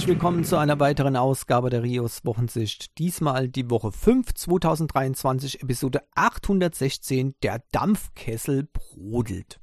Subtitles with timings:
[0.00, 2.96] herzlich willkommen zu einer weiteren Ausgabe der Rios Wochensicht.
[2.96, 9.60] Diesmal die Woche 5 2023, Episode 816, der Dampfkessel brodelt.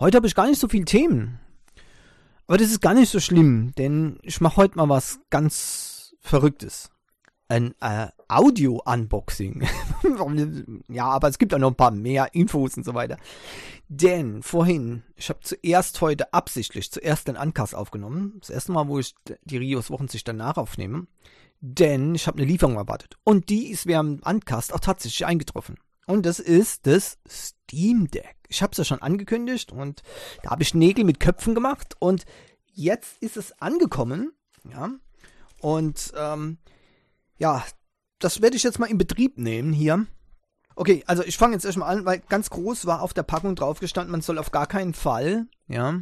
[0.00, 1.38] Heute habe ich gar nicht so viele Themen.
[2.48, 6.90] Aber das ist gar nicht so schlimm, denn ich mache heute mal was ganz Verrücktes
[7.48, 9.66] ein äh, Audio-Unboxing.
[10.88, 13.18] ja, aber es gibt auch noch ein paar mehr Infos und so weiter.
[13.88, 18.34] Denn vorhin, ich habe zuerst heute absichtlich zuerst den Uncast aufgenommen.
[18.40, 19.14] Das erste Mal, wo ich
[19.44, 21.06] die Rios Wochensicht danach aufnehme.
[21.60, 23.16] Denn ich habe eine Lieferung erwartet.
[23.24, 25.76] Und die ist während dem Uncast auch tatsächlich eingetroffen.
[26.06, 28.36] Und das ist das Steam Deck.
[28.48, 30.02] Ich habe es ja schon angekündigt und
[30.42, 31.94] da habe ich Nägel mit Köpfen gemacht.
[31.98, 32.24] Und
[32.72, 34.32] jetzt ist es angekommen.
[34.70, 34.90] Ja.
[35.60, 36.58] Und ähm,
[37.38, 37.64] ja,
[38.18, 40.06] das werde ich jetzt mal in Betrieb nehmen hier.
[40.74, 43.80] Okay, also ich fange jetzt erstmal an, weil ganz groß war auf der Packung drauf
[43.80, 46.00] gestanden, man soll auf gar keinen Fall, ja,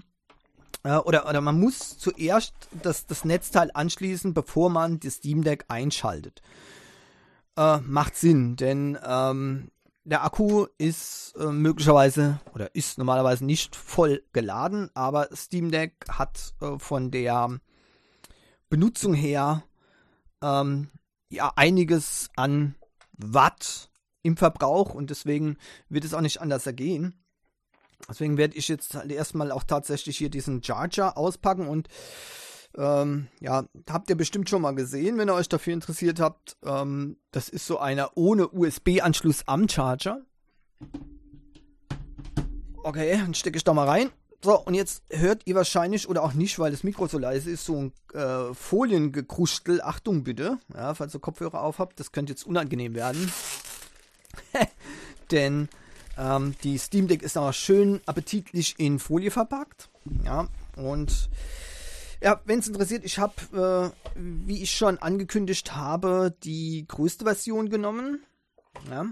[0.84, 5.64] äh, oder, oder man muss zuerst das, das Netzteil anschließen, bevor man das Steam Deck
[5.68, 6.42] einschaltet.
[7.56, 9.70] Äh, macht Sinn, denn ähm,
[10.04, 16.54] der Akku ist äh, möglicherweise oder ist normalerweise nicht voll geladen, aber Steam Deck hat
[16.60, 17.58] äh, von der
[18.68, 19.62] Benutzung her
[20.42, 20.90] ähm,
[21.34, 22.74] ja einiges an
[23.12, 23.90] Watt
[24.22, 25.56] im Verbrauch und deswegen
[25.88, 27.14] wird es auch nicht anders ergehen.
[28.08, 31.88] Deswegen werde ich jetzt halt erstmal auch tatsächlich hier diesen Charger auspacken und
[32.76, 36.56] ähm, ja, habt ihr bestimmt schon mal gesehen, wenn ihr euch dafür interessiert habt.
[36.64, 40.22] Ähm, das ist so einer ohne USB-Anschluss am Charger.
[42.82, 44.10] Okay, dann stecke ich da mal rein.
[44.44, 47.64] So, und jetzt hört ihr wahrscheinlich, oder auch nicht, weil das Mikro so leise ist,
[47.64, 49.80] so ein äh, Foliengekrustel.
[49.80, 53.32] Achtung bitte, ja, falls ihr Kopfhörer auf habt, das könnte jetzt unangenehm werden.
[55.30, 55.70] Denn
[56.18, 59.88] ähm, die Steam Deck ist aber schön appetitlich in Folie verpackt.
[60.26, 60.46] Ja,
[60.76, 61.30] und
[62.22, 67.70] ja, wenn es interessiert, ich habe, äh, wie ich schon angekündigt habe, die größte Version
[67.70, 68.22] genommen.
[68.90, 69.06] Ja,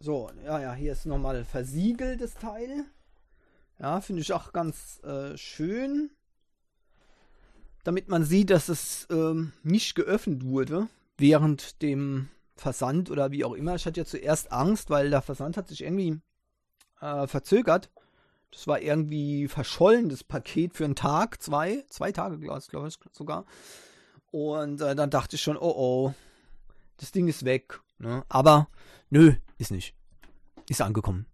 [0.00, 2.86] so, ja, ja, hier ist nochmal versiegeltes Teil.
[3.78, 6.10] Ja, finde ich auch ganz äh, schön.
[7.82, 13.52] Damit man sieht, dass es ähm, nicht geöffnet wurde während dem Versand oder wie auch
[13.52, 13.74] immer.
[13.74, 16.20] Ich hatte ja zuerst Angst, weil der Versand hat sich irgendwie
[17.00, 17.90] äh, verzögert.
[18.50, 23.44] Das war irgendwie verschollen, das Paket für einen Tag, zwei, zwei Tage, glaube ich, sogar.
[24.30, 26.14] Und äh, dann dachte ich schon, oh oh,
[26.96, 27.80] das Ding ist weg.
[27.98, 28.24] Ne?
[28.28, 28.68] Aber
[29.10, 29.94] nö, ist nicht.
[30.68, 31.26] Ist angekommen.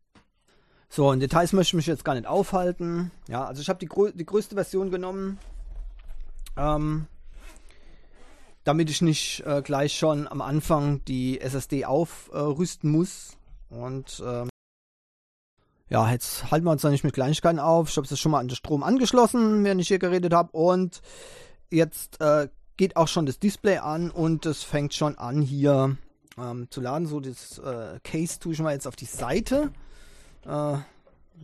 [0.93, 3.13] So, in Details möchte ich mich jetzt gar nicht aufhalten.
[3.29, 5.39] Ja, also ich habe die, die größte Version genommen,
[6.57, 7.07] ähm,
[8.65, 13.37] damit ich nicht äh, gleich schon am Anfang die SSD aufrüsten äh, muss.
[13.69, 14.49] Und ähm,
[15.89, 17.89] ja, jetzt halten wir uns da nicht mit Kleinigkeiten auf.
[17.89, 20.51] Ich habe es schon mal an den Strom angeschlossen, während ich hier geredet habe.
[20.51, 21.03] Und
[21.71, 25.97] jetzt äh, geht auch schon das Display an und es fängt schon an hier
[26.37, 27.07] ähm, zu laden.
[27.07, 29.71] So, das äh, Case tue ich mal jetzt auf die Seite.
[30.45, 30.79] Äh,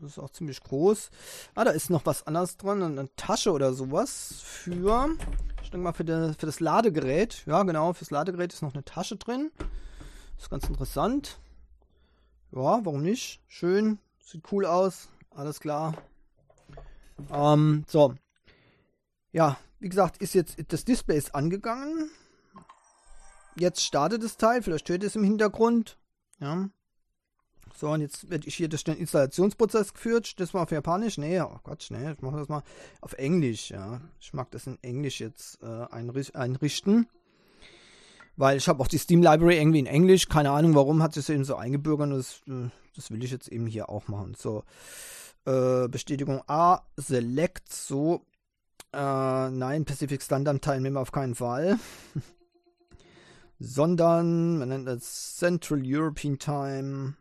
[0.01, 1.11] das ist auch ziemlich groß.
[1.55, 2.83] Ah, da ist noch was anderes dran.
[2.83, 5.17] Eine Tasche oder sowas für,
[5.63, 7.45] ich denke mal, für, de, für das Ladegerät.
[7.47, 9.51] Ja, genau, fürs Ladegerät ist noch eine Tasche drin.
[10.39, 11.39] Ist ganz interessant.
[12.53, 13.41] Ja, warum nicht?
[13.49, 13.99] Schön.
[14.23, 15.09] Sieht cool aus.
[15.31, 15.95] Alles klar.
[17.31, 18.15] Ähm, so.
[19.33, 22.11] Ja, wie gesagt, ist jetzt das Display ist angegangen.
[23.57, 24.63] Jetzt startet das Teil.
[24.63, 25.99] Vielleicht hört ihr es im Hintergrund.
[26.39, 26.69] Ja.
[27.77, 30.41] So, und jetzt ich hier durch den Installationsprozess geführt.
[30.41, 31.19] Das mal auf Japanisch?
[31.19, 32.63] Nee, oh Gott, nee, ich mache das mal
[33.03, 34.01] auf Englisch, ja.
[34.19, 35.87] Ich mag das in Englisch jetzt äh,
[36.35, 37.07] einrichten.
[38.39, 40.29] Weil ich habe auch die Steam Library irgendwie in Englisch.
[40.29, 42.11] Keine Ahnung, warum hat sich eben so eingebürgert.
[42.13, 44.35] Das, äh, das will ich jetzt eben hier auch machen.
[44.39, 44.65] So,
[45.45, 48.23] äh, Bestätigung A, Select, so.
[48.95, 51.79] Äh, nein, Pacific Standard Teilnehmer auf keinen Fall.
[53.59, 57.15] Sondern, man nennt das Central European Time.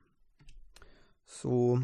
[1.41, 1.79] So.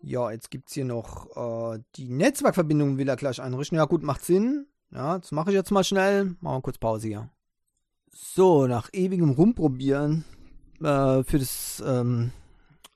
[0.00, 3.76] Ja, jetzt gibt es hier noch äh, die Netzwerkverbindung, will er gleich einrichten.
[3.76, 4.66] Ja, gut, macht Sinn.
[4.92, 6.36] Ja, das mache ich jetzt mal schnell.
[6.40, 7.30] Machen wir kurz Pause hier.
[8.12, 10.24] So, nach ewigem Rumprobieren
[10.80, 12.32] äh, für das ähm,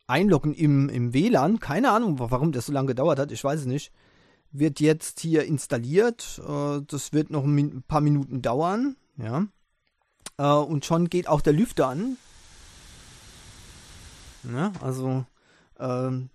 [0.07, 3.67] Einloggen im, im WLAN, keine Ahnung, warum das so lange gedauert hat, ich weiß es
[3.67, 3.93] nicht,
[4.51, 6.41] wird jetzt hier installiert.
[6.47, 8.97] Äh, das wird noch ein paar Minuten dauern.
[9.17, 9.47] Ja.
[10.39, 12.17] Äh, und schon geht auch der Lüfter an.
[14.51, 15.25] Ja, also
[15.79, 16.31] ähm,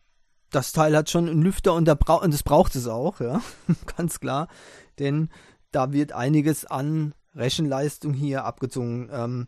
[0.51, 3.41] das Teil hat schon einen Lüfter und, bra und das braucht es auch, ja,
[3.97, 4.47] ganz klar,
[4.99, 5.29] denn
[5.71, 9.09] da wird einiges an Rechenleistung hier abgezogen.
[9.11, 9.47] Ähm,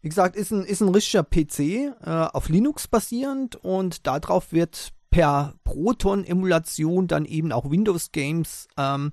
[0.00, 4.92] wie gesagt, ist ein, ist ein richtiger PC, äh, auf Linux basierend und darauf wird
[5.10, 9.12] per Proton-Emulation dann eben auch Windows-Games ähm,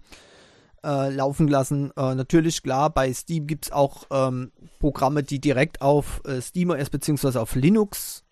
[0.83, 1.91] äh, laufen lassen.
[1.95, 6.89] Äh, natürlich, klar, bei Steam gibt es auch ähm, Programme, die direkt auf äh, SteamOS
[6.89, 7.39] bzw.
[7.39, 8.22] auf Linux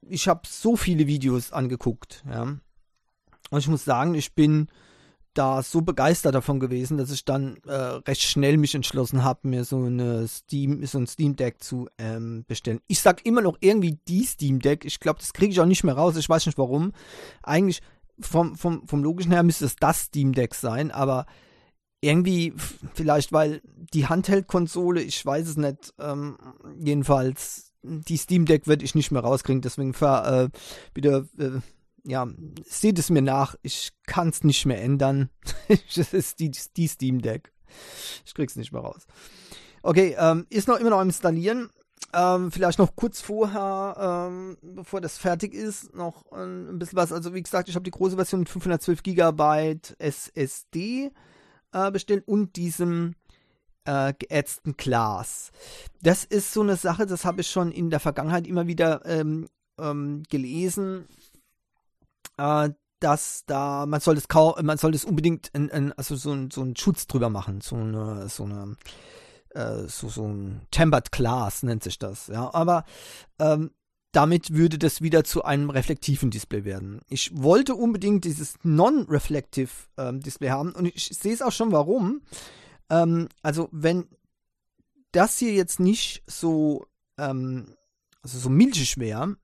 [0.08, 2.24] ich habe so viele Videos angeguckt.
[2.28, 2.42] Ja.
[2.42, 4.68] Und ich muss sagen, ich bin
[5.34, 9.64] da so begeistert davon gewesen, dass ich dann äh, recht schnell mich entschlossen habe, mir
[9.64, 12.80] so eine Steam, so ein Steam Deck zu ähm, bestellen.
[12.86, 14.84] Ich sag immer noch irgendwie die Steam Deck.
[14.84, 16.16] Ich glaube, das kriege ich auch nicht mehr raus.
[16.16, 16.92] Ich weiß nicht warum.
[17.42, 17.80] Eigentlich
[18.20, 21.26] vom, vom, vom logischen her müsste es das Steam Deck sein, aber
[22.00, 22.52] irgendwie,
[22.94, 26.36] vielleicht weil die Handheld-Konsole, ich weiß es nicht, ähm,
[26.78, 30.58] jedenfalls, die Steam Deck werde ich nicht mehr rauskriegen, deswegen ver, äh,
[30.94, 31.60] bitte, äh,
[32.04, 32.26] ja,
[32.64, 35.30] seht es mir nach, ich kann es nicht mehr ändern.
[35.94, 37.52] das ist die, die Steam Deck.
[38.26, 39.06] Ich krieg's nicht mehr raus.
[39.82, 41.70] Okay, ähm, ist noch immer noch am Installieren.
[42.14, 47.12] Ähm, vielleicht noch kurz vorher, ähm, bevor das fertig ist, noch ein bisschen was.
[47.12, 51.10] Also wie gesagt, ich habe die große Version mit 512 GB SSD
[51.72, 53.14] äh, bestellt und diesem
[53.84, 55.52] äh, geätzten Glas.
[56.02, 59.48] Das ist so eine Sache, das habe ich schon in der Vergangenheit immer wieder ähm,
[59.78, 61.06] ähm, gelesen,
[62.36, 62.70] äh,
[63.00, 64.28] dass da man soll das
[64.62, 67.74] man soll das unbedingt in, in, also so, ein, so einen Schutz drüber machen, so
[67.74, 68.76] eine so eine
[69.54, 72.52] äh, so, so ein Tempered Glass nennt sich das, ja.
[72.54, 72.84] Aber
[73.38, 73.70] ähm,
[74.12, 77.00] damit würde das wieder zu einem reflektiven Display werden.
[77.08, 82.22] Ich wollte unbedingt dieses Non-Reflective ähm, Display haben und ich sehe es auch schon warum.
[82.90, 84.06] Ähm, also wenn
[85.12, 86.86] das hier jetzt nicht so,
[87.18, 87.74] ähm,
[88.22, 89.36] also so milchig wäre,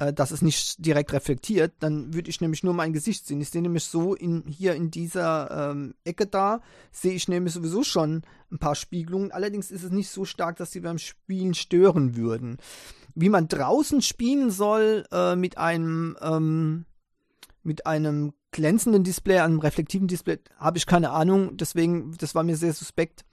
[0.00, 3.40] äh, dass es nicht direkt reflektiert, dann würde ich nämlich nur mein Gesicht sehen.
[3.42, 7.84] Ich sehe nämlich so in, hier in dieser ähm, Ecke da, sehe ich nämlich sowieso
[7.84, 9.30] schon ein paar Spiegelungen.
[9.30, 12.56] Allerdings ist es nicht so stark, dass sie beim Spielen stören würden.
[13.14, 16.86] Wie man draußen spielen soll äh, mit einem ähm,
[17.62, 21.58] mit einem glänzenden Display, einem reflektiven Display, habe ich keine Ahnung.
[21.58, 23.26] Deswegen, das war mir sehr suspekt.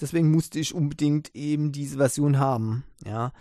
[0.00, 2.84] Deswegen musste ich unbedingt eben diese Version haben.
[3.04, 3.32] Ja.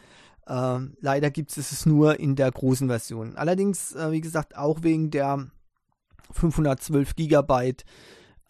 [0.47, 3.35] Äh, leider gibt es es nur in der großen Version.
[3.35, 5.47] Allerdings, äh, wie gesagt, auch wegen der
[6.31, 7.73] 512 GB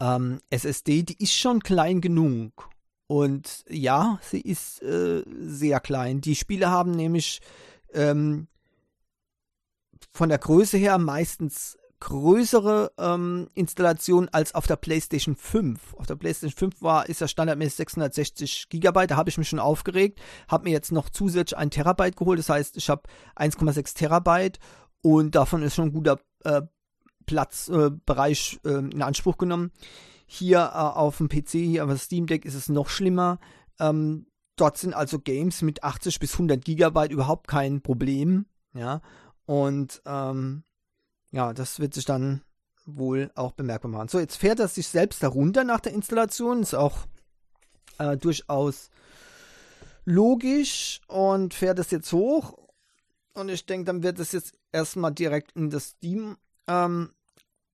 [0.00, 2.70] ähm, SSD, die ist schon klein genug.
[3.06, 6.20] Und ja, sie ist äh, sehr klein.
[6.20, 7.40] Die Spiele haben nämlich
[7.92, 8.48] ähm,
[10.12, 15.94] von der Größe her meistens größere ähm, Installation als auf der PlayStation 5.
[15.94, 19.58] Auf der PlayStation 5 war, ist ja standardmäßig 660 GB, da habe ich mich schon
[19.58, 23.02] aufgeregt, habe mir jetzt noch zusätzlich ein Terabyte geholt, das heißt, ich habe
[23.36, 24.58] 1,6 Terabyte
[25.02, 26.62] und davon ist schon ein guter äh,
[27.24, 29.72] Platzbereich äh, äh, in Anspruch genommen.
[30.26, 33.38] Hier äh, auf dem PC, hier auf dem Steam Deck ist es noch schlimmer.
[33.80, 34.26] Ähm,
[34.56, 39.00] dort sind also Games mit 80 bis 100 GB überhaupt kein Problem, ja,
[39.46, 40.64] und ähm,
[41.30, 42.42] ja, das wird sich dann
[42.84, 44.08] wohl auch bemerkbar machen.
[44.08, 46.62] So, jetzt fährt er sich selbst darunter nach der Installation.
[46.62, 47.06] Ist auch
[47.98, 48.90] äh, durchaus
[50.04, 52.56] logisch und fährt es jetzt hoch.
[53.34, 56.36] Und ich denke, dann wird es jetzt erstmal direkt in das Steam
[56.68, 57.10] ähm,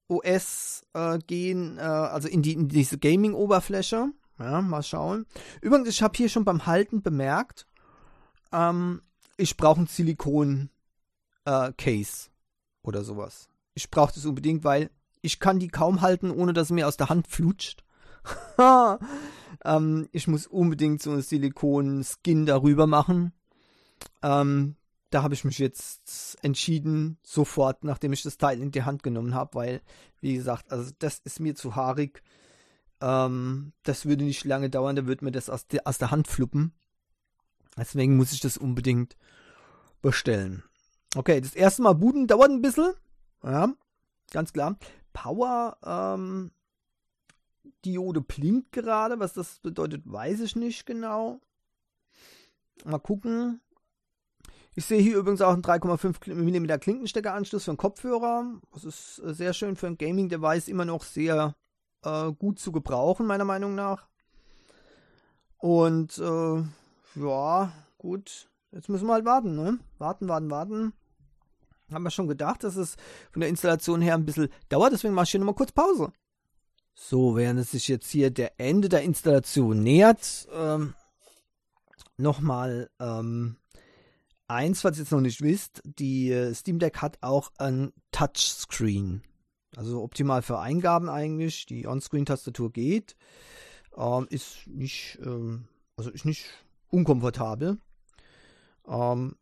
[0.09, 4.11] OS äh, gehen, äh, also in, die, in diese Gaming-Oberfläche.
[4.38, 5.27] Ja, mal schauen.
[5.61, 7.69] Übrigens, ich habe hier schon beim Halten bemerkt,
[8.50, 9.03] ähm,
[9.37, 10.73] ich brauche ein Silikon-Case.
[12.83, 13.49] Oder sowas.
[13.75, 17.09] Ich brauche das unbedingt, weil ich kann die kaum halten, ohne dass mir aus der
[17.09, 17.85] Hand flutscht.
[19.65, 23.33] ähm, ich muss unbedingt so einen Silikon-Skin darüber machen.
[24.23, 24.77] Ähm,
[25.11, 29.35] da habe ich mich jetzt entschieden, sofort, nachdem ich das Teil in die Hand genommen
[29.35, 29.83] habe, weil,
[30.21, 32.23] wie gesagt, also das ist mir zu haarig.
[33.01, 36.29] Ähm, das würde nicht lange dauern, da würde mir das aus, de aus der Hand
[36.29, 36.73] fluppen.
[37.77, 39.17] Deswegen muss ich das unbedingt
[40.01, 40.62] bestellen.
[41.14, 42.95] Okay, das erste Mal booten dauert ein bisschen.
[43.42, 43.73] Ja,
[44.31, 44.76] ganz klar.
[45.12, 46.52] Power ähm,
[47.85, 49.21] Diode blinkt gerade.
[49.21, 51.40] Was das bedeutet, weiß ich nicht genau.
[52.85, 53.61] Mal gucken.
[54.75, 58.47] Ich sehe hier übrigens auch einen 3,5 mm Klinkensteckeranschluss für einen Kopfhörer.
[58.73, 61.54] Das ist äh, sehr schön für ein Gaming-Device, immer noch sehr
[62.04, 64.09] äh, gut zu gebrauchen, meiner Meinung nach.
[65.59, 66.62] Und äh,
[67.16, 68.49] ja, gut.
[68.71, 69.78] Jetzt müssen wir halt warten, ne?
[69.99, 70.95] Warten, warten, warten
[71.93, 72.97] haben wir schon gedacht, dass es
[73.31, 76.13] von der Installation her ein bisschen dauert, deswegen mache ich hier nochmal kurz Pause.
[76.95, 80.95] So, während es sich jetzt hier der Ende der Installation nähert, ähm,
[82.17, 83.57] nochmal ähm,
[84.47, 89.23] eins, was ihr jetzt noch nicht wisst, die äh, Steam Deck hat auch ein Touchscreen.
[89.77, 91.67] Also optimal für Eingaben eigentlich.
[91.67, 93.17] Die On-Screen-Tastatur geht.
[93.97, 96.47] Ähm, ist nicht, ähm, also ist nicht
[96.91, 97.79] unkomfortabel.
[98.87, 99.37] Ähm,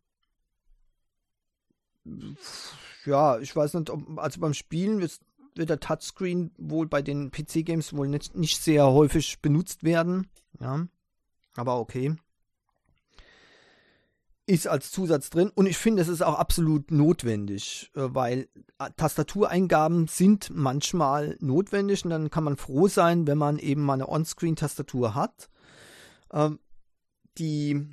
[3.05, 5.19] ja, ich weiß nicht, ob, also beim Spielen wird,
[5.55, 10.27] wird der Touchscreen wohl bei den PC-Games wohl nicht, nicht sehr häufig benutzt werden.
[10.59, 10.87] Ja,
[11.55, 12.15] aber okay
[14.51, 18.89] ist als Zusatz drin und ich finde, es ist auch absolut notwendig, äh, weil äh,
[18.97, 24.09] Tastatureingaben sind manchmal notwendig und dann kann man froh sein, wenn man eben mal eine
[24.09, 25.49] On-Screen-Tastatur hat.
[26.33, 26.59] Ähm,
[27.37, 27.91] die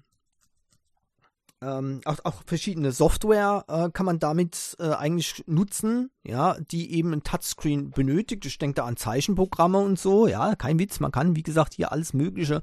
[1.61, 7.13] ähm, auch, auch, verschiedene Software äh, kann man damit äh, eigentlich nutzen, ja, die eben
[7.13, 8.47] ein Touchscreen benötigt.
[8.47, 11.01] Ich denke da an Zeichenprogramme und so, ja, kein Witz.
[11.01, 12.63] Man kann, wie gesagt, hier alles Mögliche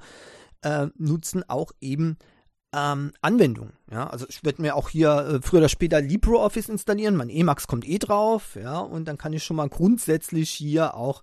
[0.62, 2.18] äh, nutzen, auch eben
[2.74, 3.72] ähm, Anwendung.
[3.92, 7.18] Ja, also ich werde mir auch hier äh, früher oder später LibreOffice installieren.
[7.18, 11.22] Mein Emacs kommt eh drauf, ja, und dann kann ich schon mal grundsätzlich hier auch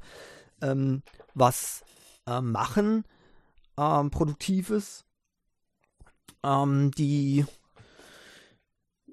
[0.61, 1.03] ähm,
[1.35, 1.85] was
[2.27, 3.05] äh, machen,
[3.79, 5.05] ähm, Produktives.
[6.45, 7.47] Ähm, die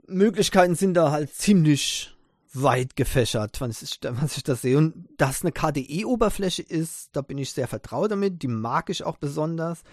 [0.09, 2.15] Möglichkeiten sind da halt ziemlich
[2.53, 4.77] weit gefächert, was ich, was ich das sehe.
[4.77, 8.41] Und dass eine KDE-Oberfläche ist, da bin ich sehr vertraut damit.
[8.41, 9.83] Die mag ich auch besonders.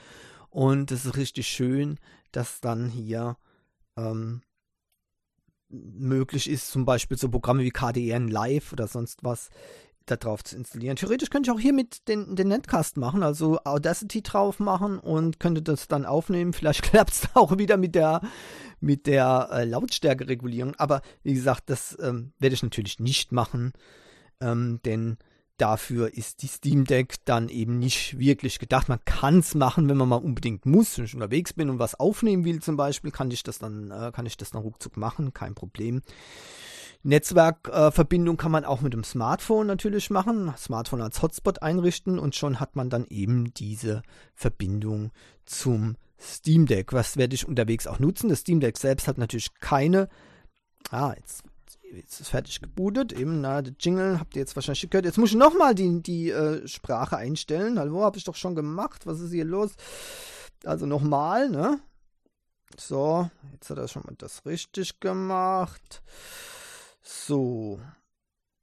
[0.50, 1.99] Und es ist richtig schön,
[2.32, 3.37] dass dann hier
[3.96, 4.42] ähm,
[5.68, 9.50] möglich ist, zum Beispiel so Programme wie KDN Live oder sonst was
[10.06, 10.96] darauf zu installieren.
[10.96, 15.40] Theoretisch könnte ich auch hier mit den, den Netcast machen, also Audacity drauf machen und
[15.40, 16.52] könnte das dann aufnehmen.
[16.52, 18.20] Vielleicht klappt es auch wieder mit der,
[18.80, 20.75] mit der äh, Lautstärkeregulierung.
[20.76, 23.72] Aber wie gesagt, das ähm, werde ich natürlich nicht machen,
[24.40, 25.18] ähm, denn
[25.58, 28.88] dafür ist die Steam Deck dann eben nicht wirklich gedacht.
[28.88, 30.98] Man kann es machen, wenn man mal unbedingt muss.
[30.98, 34.12] Wenn ich unterwegs bin und was aufnehmen will zum Beispiel, kann ich das dann, äh,
[34.12, 36.02] kann ich das dann ruckzuck machen, kein Problem.
[37.06, 42.34] Netzwerkverbindung äh, kann man auch mit dem Smartphone natürlich machen, Smartphone als Hotspot einrichten und
[42.34, 44.02] schon hat man dann eben diese
[44.34, 45.12] Verbindung
[45.44, 46.92] zum Steam Deck.
[46.92, 48.28] Was werde ich unterwegs auch nutzen?
[48.28, 50.08] Das Steam Deck selbst hat natürlich keine.
[50.90, 51.44] Ah, jetzt
[51.94, 53.12] jetzt ist fertig gebootet.
[53.12, 55.04] Eben, na, der Jingle habt ihr jetzt wahrscheinlich gehört.
[55.04, 57.78] Jetzt muss ich nochmal die, die äh, Sprache einstellen.
[57.78, 59.06] Hallo, habe ich doch schon gemacht.
[59.06, 59.75] Was ist hier los?
[60.64, 61.78] Also nochmal, ne?
[62.76, 66.02] So, jetzt hat er schon mal das richtig gemacht.
[67.06, 67.80] So.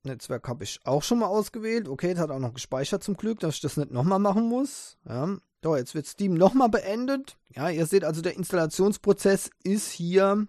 [0.03, 1.87] Netzwerk habe ich auch schon mal ausgewählt.
[1.87, 4.97] Okay, das hat auch noch gespeichert zum Glück, dass ich das nicht nochmal machen muss.
[5.07, 5.37] Ja.
[5.63, 7.37] So, jetzt wird Steam nochmal beendet.
[7.55, 10.45] Ja, ihr seht also, der Installationsprozess ist hier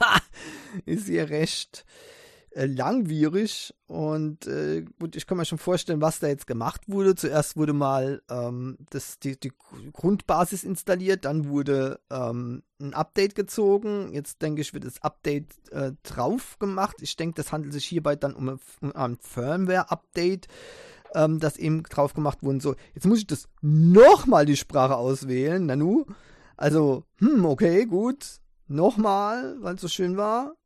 [0.84, 1.84] ist hier recht
[2.54, 7.14] äh, langwierig und äh, gut, ich kann mir schon vorstellen, was da jetzt gemacht wurde.
[7.14, 9.52] Zuerst wurde mal ähm, das, die, die,
[9.92, 14.12] Grundbasis installiert, dann wurde ähm, ein Update gezogen.
[14.12, 16.96] Jetzt denke ich, wird das Update äh, drauf gemacht.
[17.00, 20.48] Ich denke, das handelt sich hierbei dann um, um ein Firmware-Update,
[21.14, 22.60] ähm, das eben drauf gemacht wurde.
[22.60, 26.06] So, jetzt muss ich das nochmal die Sprache auswählen, Nanu.
[26.56, 30.56] Also, hm, okay, gut Nochmal, weil es so schön war.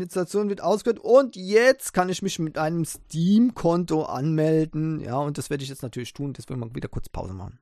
[0.00, 5.00] Installation wird ausgeführt und jetzt kann ich mich mit einem Steam-Konto anmelden.
[5.00, 6.32] Ja, und das werde ich jetzt natürlich tun.
[6.32, 7.58] Deswegen mal wieder kurz Pause machen.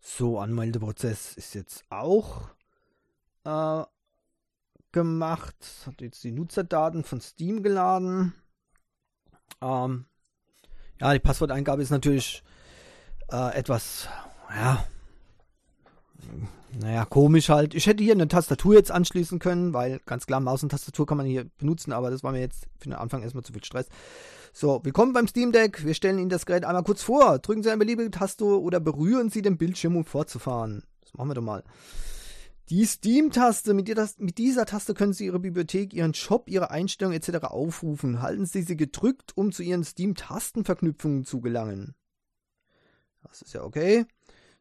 [0.00, 2.50] So, Anmeldeprozess ist jetzt auch
[3.44, 3.84] äh,
[4.90, 5.56] gemacht.
[5.86, 8.34] Hat jetzt die Nutzerdaten von Steam geladen.
[9.60, 10.06] Ähm,
[11.00, 12.42] ja, die Passworteingabe ist natürlich
[13.30, 14.08] äh, etwas,
[14.50, 14.84] ja,
[16.80, 17.74] naja, komisch halt.
[17.74, 21.18] Ich hätte hier eine Tastatur jetzt anschließen können, weil ganz klar, Maus und Tastatur kann
[21.18, 23.88] man hier benutzen, aber das war mir jetzt für den Anfang erstmal zu viel Stress.
[24.54, 25.84] So, willkommen beim Steam Deck.
[25.84, 27.38] Wir stellen Ihnen das Gerät einmal kurz vor.
[27.38, 30.82] Drücken Sie eine beliebige Taste oder berühren Sie den Bildschirm, um fortzufahren.
[31.00, 31.64] Das machen wir doch mal.
[32.68, 33.88] Die Steam-Taste, mit,
[34.18, 37.46] mit, dieser Taste können Sie Ihre Bibliothek, Ihren Shop, Ihre Einstellungen etc.
[37.46, 38.22] aufrufen.
[38.22, 41.94] Halten Sie sie gedrückt, um zu Ihren Steam-Tastenverknüpfungen zu gelangen.
[43.22, 44.06] Das ist ja okay.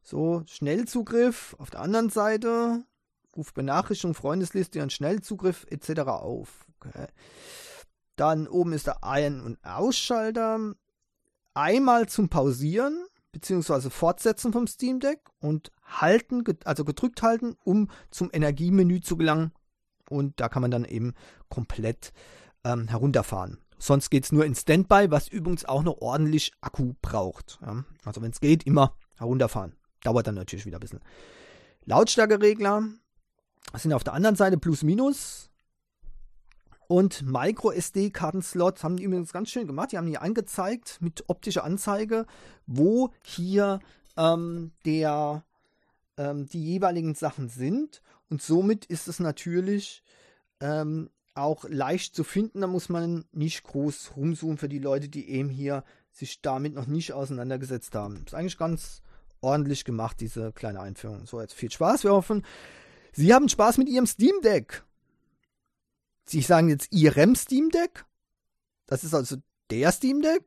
[0.02, 2.84] So, Schnellzugriff auf der anderen Seite.
[3.36, 6.02] Ruft Benachrichtigung, Freundesliste und Schnellzugriff etc.
[6.02, 6.66] auf.
[6.80, 7.08] Okay.
[8.16, 10.74] Dann oben ist der Ein- und Ausschalter.
[11.54, 13.90] Einmal zum Pausieren bzw.
[13.90, 19.52] Fortsetzen vom Steam Deck und halten, also gedrückt halten, um zum Energiemenü zu gelangen.
[20.10, 21.14] Und da kann man dann eben
[21.50, 22.12] komplett
[22.64, 23.60] ähm, herunterfahren.
[23.78, 27.60] Sonst geht es nur in Standby, was übrigens auch noch ordentlich Akku braucht.
[27.62, 27.84] Ja?
[28.06, 29.76] Also wenn es geht, immer herunterfahren.
[30.04, 31.02] Dauert dann natürlich wieder ein bisschen.
[31.86, 32.84] Lautstärkeregler
[33.76, 35.50] sind auf der anderen Seite plus minus.
[36.88, 39.92] Und Micro SD-Kartenslots haben die übrigens ganz schön gemacht.
[39.92, 42.26] Die haben hier angezeigt mit optischer Anzeige,
[42.68, 43.80] wo hier
[44.18, 45.46] ähm, der,
[46.18, 48.02] ähm, die jeweiligen Sachen sind.
[48.30, 50.04] Und somit ist es natürlich
[50.60, 52.60] ähm, auch leicht zu finden.
[52.60, 56.88] Da muss man nicht groß rumzoomen für die Leute, die eben hier sich damit noch
[56.88, 58.24] nicht auseinandergesetzt haben.
[58.26, 59.02] Ist eigentlich ganz
[59.42, 61.26] ordentlich gemacht, diese kleine Einführung.
[61.26, 62.04] So, jetzt viel Spaß.
[62.04, 62.46] Wir hoffen,
[63.14, 64.84] Sie haben Spaß mit Ihrem Steam Deck.
[66.26, 68.06] Sie sagen jetzt Ihrem Steam Deck?
[68.86, 69.38] Das ist also
[69.70, 70.44] der Steam Deck?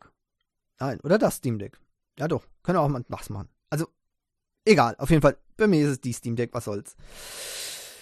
[0.79, 1.79] Nein, oder das Steam Deck.
[2.19, 3.49] Ja doch, können auch mal was machen.
[3.71, 3.89] Also,
[4.65, 6.97] egal, auf jeden Fall, bei mir ist es die Steam Deck, was soll's.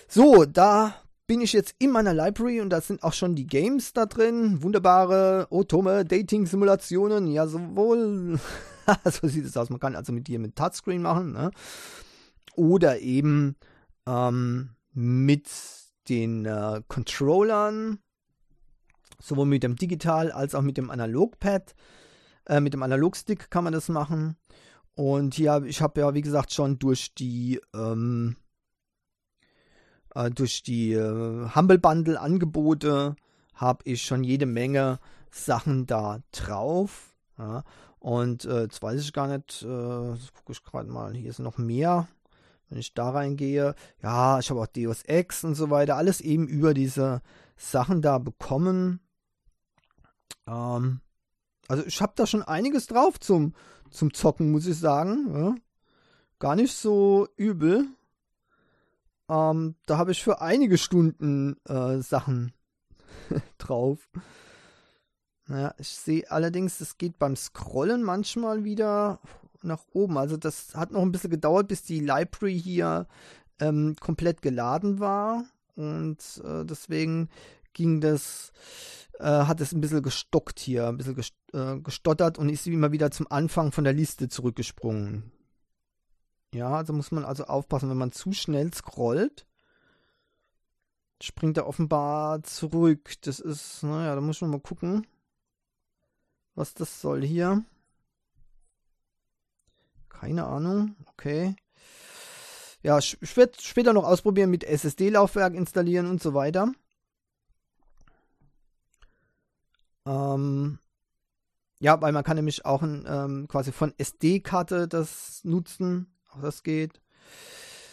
[0.08, 0.94] So, da
[1.26, 4.62] bin ich jetzt in meiner Library und da sind auch schon die Games da drin.
[4.62, 7.26] Wunderbare Otome Dating-Simulationen.
[7.28, 8.38] Ja, sowohl.
[9.04, 9.70] so sieht es aus.
[9.70, 11.32] Man kann also mit dir mit Touchscreen machen.
[11.32, 11.50] Ne?
[12.54, 13.56] Oder eben
[14.06, 15.48] ähm, mit
[16.08, 17.98] den äh, Controllern.
[19.20, 21.74] Sowohl mit dem Digital als auch mit dem Analogpad.
[22.46, 24.36] Äh, mit dem Analogstick kann man das machen.
[24.94, 28.36] Und hier, ich habe ja, wie gesagt, schon durch die ähm,
[30.14, 33.16] äh, durch die äh, Humble Bundle Angebote
[33.54, 34.98] habe ich schon jede Menge
[35.30, 37.11] Sachen da drauf.
[37.38, 37.64] Ja.
[37.98, 41.58] Und äh, jetzt weiß ich gar nicht, äh, gucke ich gerade mal, hier ist noch
[41.58, 42.08] mehr.
[42.68, 46.48] Wenn ich da reingehe, ja, ich habe auch Deus Ex und so weiter, alles eben
[46.48, 47.20] über diese
[47.56, 49.00] Sachen da bekommen.
[50.46, 51.00] Ähm,
[51.68, 53.54] also ich habe da schon einiges drauf zum,
[53.90, 55.34] zum Zocken, muss ich sagen.
[55.34, 55.54] Ja.
[56.38, 57.86] Gar nicht so übel.
[59.28, 62.52] Ähm, da habe ich für einige Stunden äh, Sachen
[63.58, 64.08] drauf.
[65.46, 69.20] Naja, ich sehe allerdings, es geht beim Scrollen manchmal wieder
[69.62, 70.18] nach oben.
[70.18, 73.06] Also das hat noch ein bisschen gedauert, bis die Library hier
[73.60, 75.44] ähm, komplett geladen war.
[75.74, 77.28] Und äh, deswegen
[77.72, 78.52] ging das,
[79.18, 81.20] äh, hat es ein bisschen gestockt hier, ein bisschen
[81.52, 85.32] äh, gestottert und ist immer wieder zum Anfang von der Liste zurückgesprungen.
[86.54, 89.46] Ja, also muss man also aufpassen, wenn man zu schnell scrollt,
[91.22, 93.14] springt er offenbar zurück.
[93.22, 95.06] Das ist, naja, da muss man mal gucken,
[96.54, 97.64] was das soll hier.
[100.08, 101.56] Keine Ahnung, okay.
[102.82, 106.72] Ja, ich werde später noch ausprobieren mit SSD-Laufwerk installieren und so weiter.
[110.04, 110.78] Ähm,
[111.78, 116.12] ja, weil man kann nämlich auch ein, ähm, quasi von SD-Karte das nutzen.
[116.30, 117.00] Auch das geht.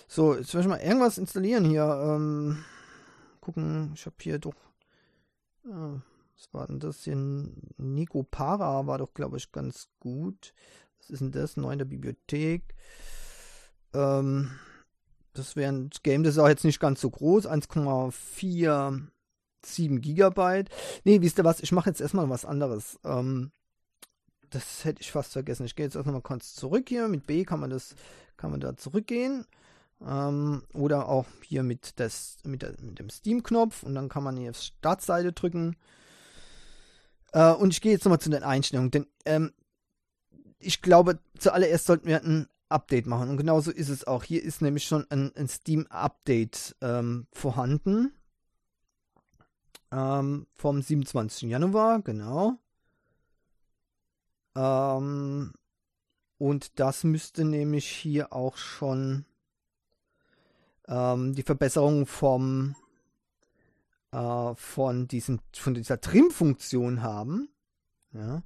[0.07, 1.83] So, jetzt will ich mal irgendwas installieren hier.
[1.83, 2.63] Ähm,
[3.41, 4.55] gucken, ich habe hier doch.
[5.65, 5.99] Äh,
[6.39, 7.17] was war denn das hier?
[7.77, 10.53] Nico Para war doch, glaube ich, ganz gut.
[10.97, 11.57] Was ist denn das?
[11.57, 12.63] Neu in der Bibliothek.
[13.93, 14.51] Ähm,
[15.33, 17.45] das wäre ein Game, das ist auch jetzt nicht ganz so groß.
[17.45, 20.69] 1,47 Gigabyte.
[21.03, 21.59] Nee, wisst ihr was?
[21.59, 22.97] Ich mache jetzt erstmal was anderes.
[23.03, 23.51] Ähm,
[24.49, 25.65] das hätte ich fast vergessen.
[25.65, 27.09] Ich gehe jetzt erstmal kurz zurück hier.
[27.09, 27.95] Mit B kann man das
[28.37, 29.45] kann man da zurückgehen.
[30.07, 34.37] Ähm, oder auch hier mit, des, mit, der, mit dem Steam-Knopf und dann kann man
[34.37, 35.75] hier auf Startseite drücken.
[37.33, 39.53] Äh, und ich gehe jetzt nochmal zu den Einstellungen, denn ähm,
[40.59, 43.29] ich glaube, zuallererst sollten wir ein Update machen.
[43.29, 44.23] Und genauso ist es auch.
[44.23, 48.13] Hier ist nämlich schon ein, ein Steam-Update ähm, vorhanden.
[49.91, 51.49] Ähm, vom 27.
[51.49, 52.59] Januar, genau.
[54.55, 55.53] Ähm,
[56.37, 59.25] und das müsste nämlich hier auch schon
[60.87, 62.75] ähm, die Verbesserung vom
[64.11, 67.49] äh, von diesem von dieser Trim-Funktion haben.
[68.13, 68.43] Ja.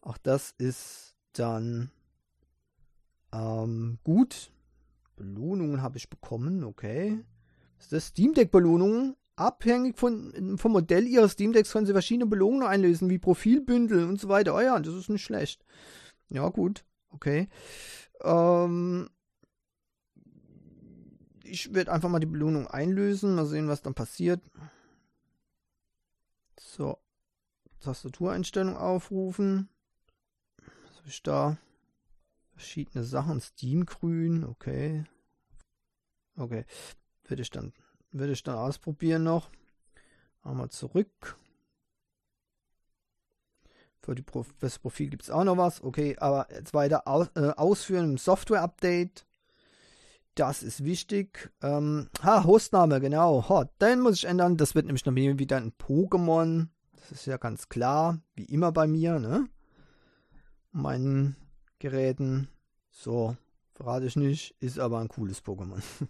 [0.00, 1.90] Auch das ist dann
[3.32, 4.52] ähm, gut.
[5.16, 7.24] Belohnungen habe ich bekommen, okay.
[7.76, 9.16] Das ist das Steam Deck Belohnungen.
[9.34, 14.18] Abhängig von, vom Modell Ihres Steam Decks können Sie verschiedene Belohnungen einlösen, wie Profilbündel und
[14.18, 14.54] so weiter.
[14.54, 15.62] Oh ja, das ist nicht schlecht.
[16.30, 16.86] Ja, gut.
[17.10, 17.48] Okay.
[18.22, 19.10] Ähm,
[21.44, 23.34] ich werde einfach mal die Belohnung einlösen.
[23.34, 24.40] Mal sehen, was dann passiert.
[26.58, 26.98] So.
[27.80, 29.68] Tastatureinstellung aufrufen.
[30.58, 31.58] Was habe ich da?
[32.52, 33.40] Verschiedene Sachen.
[33.40, 34.44] Steam grün.
[34.44, 35.04] Okay.
[36.36, 36.64] Okay.
[37.24, 37.72] Würde ich dann,
[38.10, 39.50] würde ich dann ausprobieren noch.
[40.42, 41.36] Einmal zurück.
[44.00, 45.82] Für, die Pro das Profil gibt es auch noch was.
[45.82, 49.25] Okay, aber jetzt weiter aus, äh, ausführen im Software-Update.
[50.36, 51.50] Das ist wichtig.
[51.62, 53.48] Ähm, ha, Hostname, genau.
[53.48, 54.58] Ha, den muss ich ändern.
[54.58, 56.68] Das wird nämlich noch wieder ein Pokémon.
[56.92, 58.20] Das ist ja ganz klar.
[58.34, 59.48] Wie immer bei mir, ne?
[60.72, 61.36] Meinen
[61.78, 62.48] Geräten.
[62.90, 63.34] So,
[63.72, 64.54] verrate ich nicht.
[64.60, 65.80] Ist aber ein cooles Pokémon.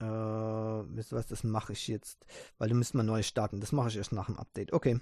[0.00, 2.26] äh, wisst ihr was, das mache ich jetzt.
[2.58, 3.60] Weil du müsst mal neu starten.
[3.60, 4.74] Das mache ich erst nach dem Update.
[4.74, 5.00] Okay.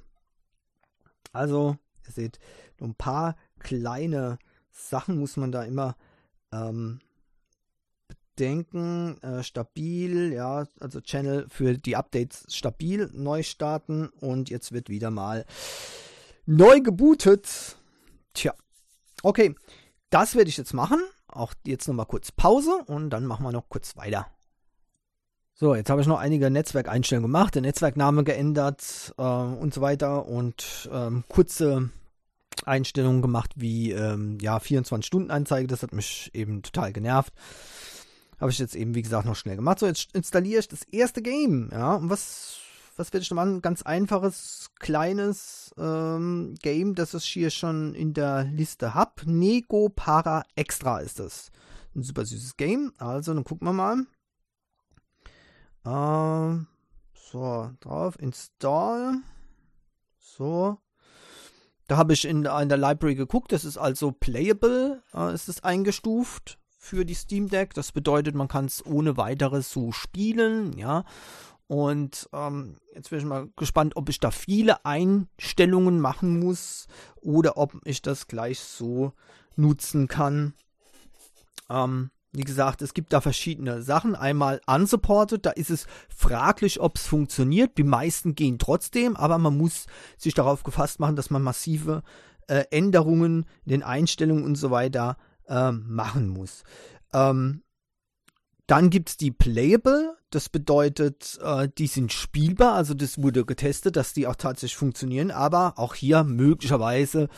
[1.32, 1.76] Also,
[2.06, 2.38] ihr seht,
[2.80, 4.38] ein paar kleine
[4.70, 5.96] Sachen muss man da immer
[6.52, 7.00] ähm,
[8.38, 14.88] denken, äh, stabil, ja, also Channel für die Updates stabil, neu starten und jetzt wird
[14.88, 15.44] wieder mal
[16.46, 17.76] neu gebootet.
[18.34, 18.54] Tja,
[19.22, 19.54] okay,
[20.10, 21.00] das werde ich jetzt machen.
[21.28, 24.26] Auch jetzt nochmal kurz Pause und dann machen wir noch kurz weiter.
[25.54, 30.26] So, jetzt habe ich noch einige Netzwerkeinstellungen gemacht, den Netzwerkname geändert äh, und so weiter
[30.26, 31.90] und ähm, kurze
[32.64, 35.66] Einstellungen gemacht wie ähm, ja 24-Stunden-Anzeige.
[35.66, 37.32] Das hat mich eben total genervt.
[38.42, 39.78] Habe ich jetzt eben, wie gesagt, noch schnell gemacht.
[39.78, 41.70] So, jetzt installiere ich das erste Game.
[41.70, 42.58] Ja, und was,
[42.96, 43.62] was werde ich da machen?
[43.62, 49.12] Ganz einfaches, kleines ähm, Game, das ich hier schon in der Liste habe.
[49.26, 51.52] Nego Para Extra ist das.
[51.94, 52.92] Ein super süßes Game.
[52.98, 54.06] Also, dann gucken wir mal.
[55.86, 56.66] Ähm,
[57.14, 59.18] so, drauf, Install.
[60.18, 60.78] So.
[61.86, 65.62] Da habe ich in, in, der Library geguckt, das ist also playable, äh, ist es
[65.62, 67.74] eingestuft für die Steam Deck.
[67.74, 71.04] Das bedeutet, man kann es ohne weiteres so spielen, ja.
[71.68, 76.88] Und ähm, jetzt bin ich mal gespannt, ob ich da viele Einstellungen machen muss
[77.20, 79.12] oder ob ich das gleich so
[79.54, 80.54] nutzen kann.
[81.70, 84.16] Ähm, wie gesagt, es gibt da verschiedene Sachen.
[84.16, 87.78] Einmal unsupported, da ist es fraglich, ob es funktioniert.
[87.78, 89.86] Die meisten gehen trotzdem, aber man muss
[90.18, 92.02] sich darauf gefasst machen, dass man massive
[92.48, 95.16] äh, Änderungen in den Einstellungen und so weiter
[95.52, 96.64] äh, machen muss.
[97.12, 97.62] Ähm,
[98.66, 103.96] dann gibt es die Playable, das bedeutet, äh, die sind spielbar, also das wurde getestet,
[103.96, 107.28] dass die auch tatsächlich funktionieren, aber auch hier möglicherweise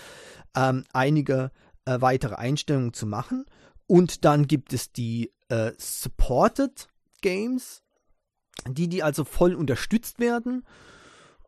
[0.54, 1.50] ähm, einige
[1.86, 3.46] äh, weitere Einstellungen zu machen.
[3.86, 6.88] Und dann gibt es die äh, Supported
[7.20, 7.82] Games,
[8.68, 10.64] die, die also voll unterstützt werden.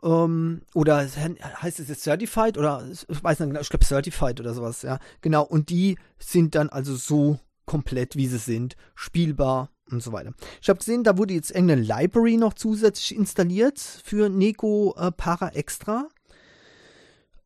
[0.02, 4.54] Ähm, oder heißt es jetzt Certified oder ich weiß nicht genau, ich glaube Certified oder
[4.54, 4.98] sowas, ja.
[5.20, 10.32] Genau, und die sind dann also so komplett, wie sie sind, spielbar und so weiter.
[10.60, 15.48] Ich habe gesehen, da wurde jetzt irgendeine Library noch zusätzlich installiert für Neko äh, Para
[15.50, 16.08] Extra.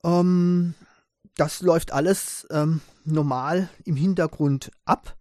[0.04, 0.74] Ähm,
[1.36, 5.16] das läuft alles ähm, normal im Hintergrund ab.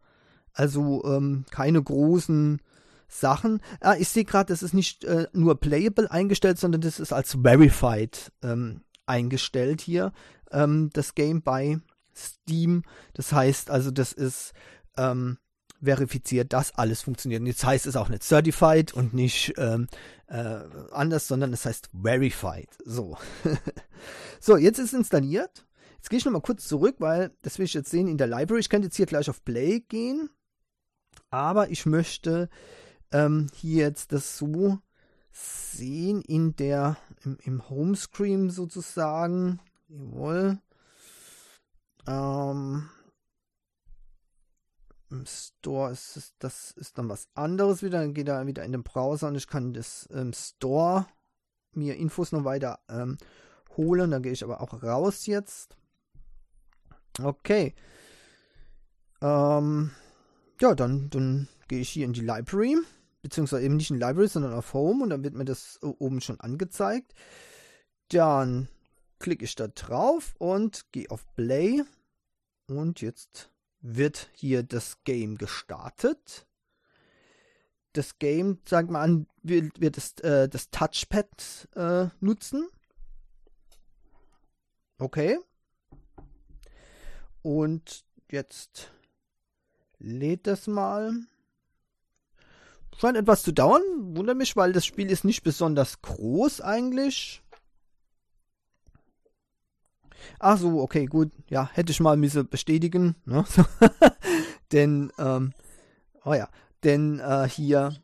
[0.54, 2.60] Also ähm, keine großen
[3.10, 3.62] Sachen.
[3.82, 7.38] Ah, ich sehe gerade, das ist nicht äh, nur playable eingestellt, sondern das ist als
[7.42, 10.14] verified ähm, eingestellt hier.
[10.52, 11.80] Ähm, das Game bei
[12.16, 12.84] Steam.
[13.14, 14.54] Das heißt also, das ist
[14.98, 15.38] ähm,
[15.82, 17.42] verifiziert, dass alles funktioniert.
[17.42, 19.88] Und jetzt heißt es auch nicht certified und nicht ähm,
[20.28, 20.60] äh,
[20.92, 22.70] anders, sondern es heißt verified.
[22.86, 23.18] So.
[24.40, 25.66] so, jetzt ist installiert.
[25.96, 28.60] Jetzt gehe ich nochmal kurz zurück, weil das will ich jetzt sehen in der Library.
[28.60, 30.30] Ich könnte jetzt hier gleich auf Play gehen,
[31.30, 32.50] aber ich möchte
[33.12, 34.80] ähm, hier jetzt das so
[35.32, 39.60] sehen in der, im, im Homescreen sozusagen.
[39.88, 40.60] Jawohl.
[42.08, 42.90] Ähm,
[45.10, 48.00] Im Store ist es, das ist dann was anderes wieder.
[48.00, 51.08] Dann geht er wieder in den Browser und ich kann das im Store
[51.74, 53.18] mir Infos noch weiter ähm,
[53.78, 54.12] holen.
[54.12, 55.76] Dann gehe ich aber auch raus jetzt.
[57.22, 57.76] Okay.
[59.22, 59.92] Ähm,
[60.62, 62.78] ja, dann, dann gehe ich hier in die Library
[63.22, 66.40] beziehungsweise eben nicht in Library, sondern auf Home und dann wird mir das oben schon
[66.40, 67.14] angezeigt.
[68.10, 68.68] Dann
[69.20, 71.84] klicke ich da drauf und gehe auf Play
[72.68, 73.52] und jetzt
[73.82, 76.48] wird hier das Game gestartet.
[77.94, 82.68] Das Game, sagt mal an, wird, wird das, äh, das Touchpad äh, nutzen.
[85.00, 85.40] Okay.
[87.42, 88.92] Und jetzt
[89.98, 91.14] lädt das mal.
[93.00, 93.82] Scheint etwas zu dauern.
[93.98, 97.42] Wundert mich, weil das Spiel ist nicht besonders groß eigentlich.
[100.38, 101.32] Ach so, okay, gut.
[101.50, 103.16] Ja, hätte ich mal müssen bestätigen.
[103.24, 103.46] Ne?
[104.74, 105.54] denn, ähm,
[106.26, 106.50] oh ja,
[106.84, 107.96] denn äh, hier,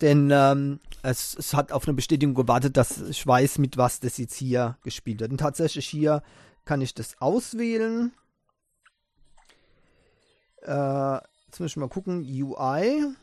[0.00, 4.16] denn ähm, es, es hat auf eine Bestätigung gewartet, dass ich weiß, mit was das
[4.16, 5.32] jetzt hier gespielt wird.
[5.32, 6.22] Und tatsächlich hier
[6.64, 8.12] kann ich das auswählen.
[10.62, 12.20] Äh, Jetzt müssen wir mal gucken.
[12.24, 13.14] UI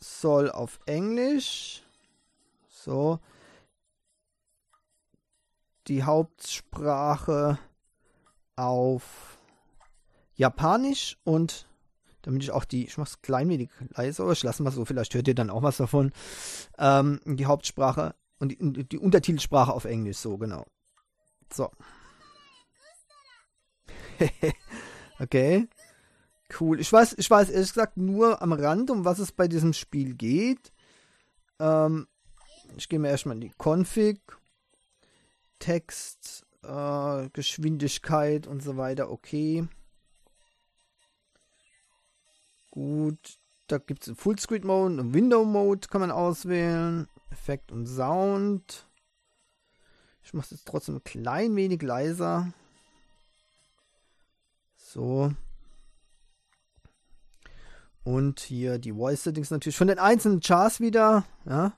[0.00, 1.82] soll auf Englisch.
[2.68, 3.20] So.
[5.86, 7.58] Die Hauptsprache
[8.56, 9.38] auf
[10.34, 11.68] Japanisch und
[12.22, 15.14] damit ich auch die, ich mache es klein wenig leiser, ich lasse mal so, vielleicht
[15.14, 16.12] hört ihr dann auch was davon.
[16.78, 20.66] Ähm, die Hauptsprache und die, die Untertitelsprache auf Englisch, so genau.
[21.52, 21.70] So.
[25.20, 25.68] okay.
[26.58, 26.80] Cool.
[26.80, 30.14] Ich weiß, ich weiß ehrlich gesagt nur am Rand, um was es bei diesem Spiel
[30.14, 30.72] geht.
[31.58, 32.06] Ähm,
[32.76, 34.20] ich gehe mir erstmal in die Config,
[35.58, 39.10] Text, äh, Geschwindigkeit und so weiter.
[39.10, 39.66] Okay.
[42.70, 43.36] Gut,
[43.66, 47.08] da gibt es einen Fullscreen Mode, einen Window Mode kann man auswählen.
[47.30, 48.86] Effekt und Sound.
[50.22, 52.52] Ich mache es jetzt trotzdem ein klein wenig leiser.
[54.76, 55.32] So.
[58.04, 61.24] Und hier die Voice Settings natürlich von den einzelnen Chars wieder.
[61.44, 61.76] Ja.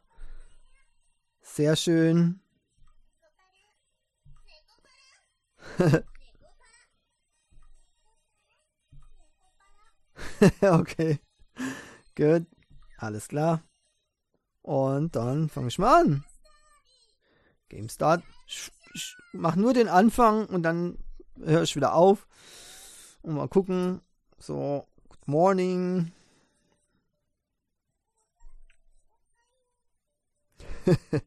[1.43, 2.41] Sehr schön.
[10.63, 11.21] okay.
[12.17, 12.47] Gut.
[12.97, 13.63] Alles klar.
[14.63, 16.25] Und dann fange ich mal an.
[17.69, 18.23] Game Start.
[18.47, 20.99] Ich, ich mach nur den Anfang und dann
[21.39, 22.27] höre ich wieder auf.
[23.23, 24.01] Und mal gucken.
[24.39, 24.87] So,
[25.27, 26.13] morning.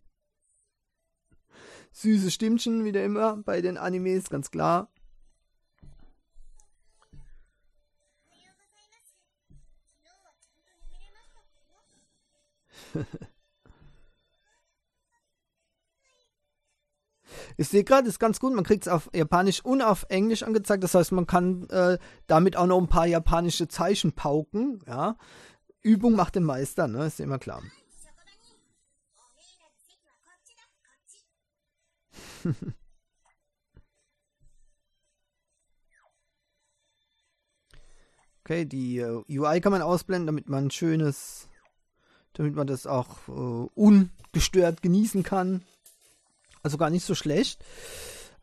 [1.91, 4.89] Süße Stimmchen, wieder immer bei den Animes, ganz klar.
[17.59, 20.83] Ich sehe gerade, ist ganz gut, man kriegt es auf Japanisch und auf Englisch angezeigt.
[20.83, 24.79] Das heißt, man kann äh, damit auch noch ein paar japanische Zeichen pauken.
[24.85, 25.17] Ja?
[25.81, 27.07] Übung macht den Meister, ne?
[27.07, 27.63] Ist immer klar.
[38.43, 41.49] okay, die äh, UI kann man ausblenden, damit man ein schönes,
[42.33, 45.63] damit man das auch uh, ungestört genießen kann.
[46.67, 47.63] Also gar nicht so schlecht.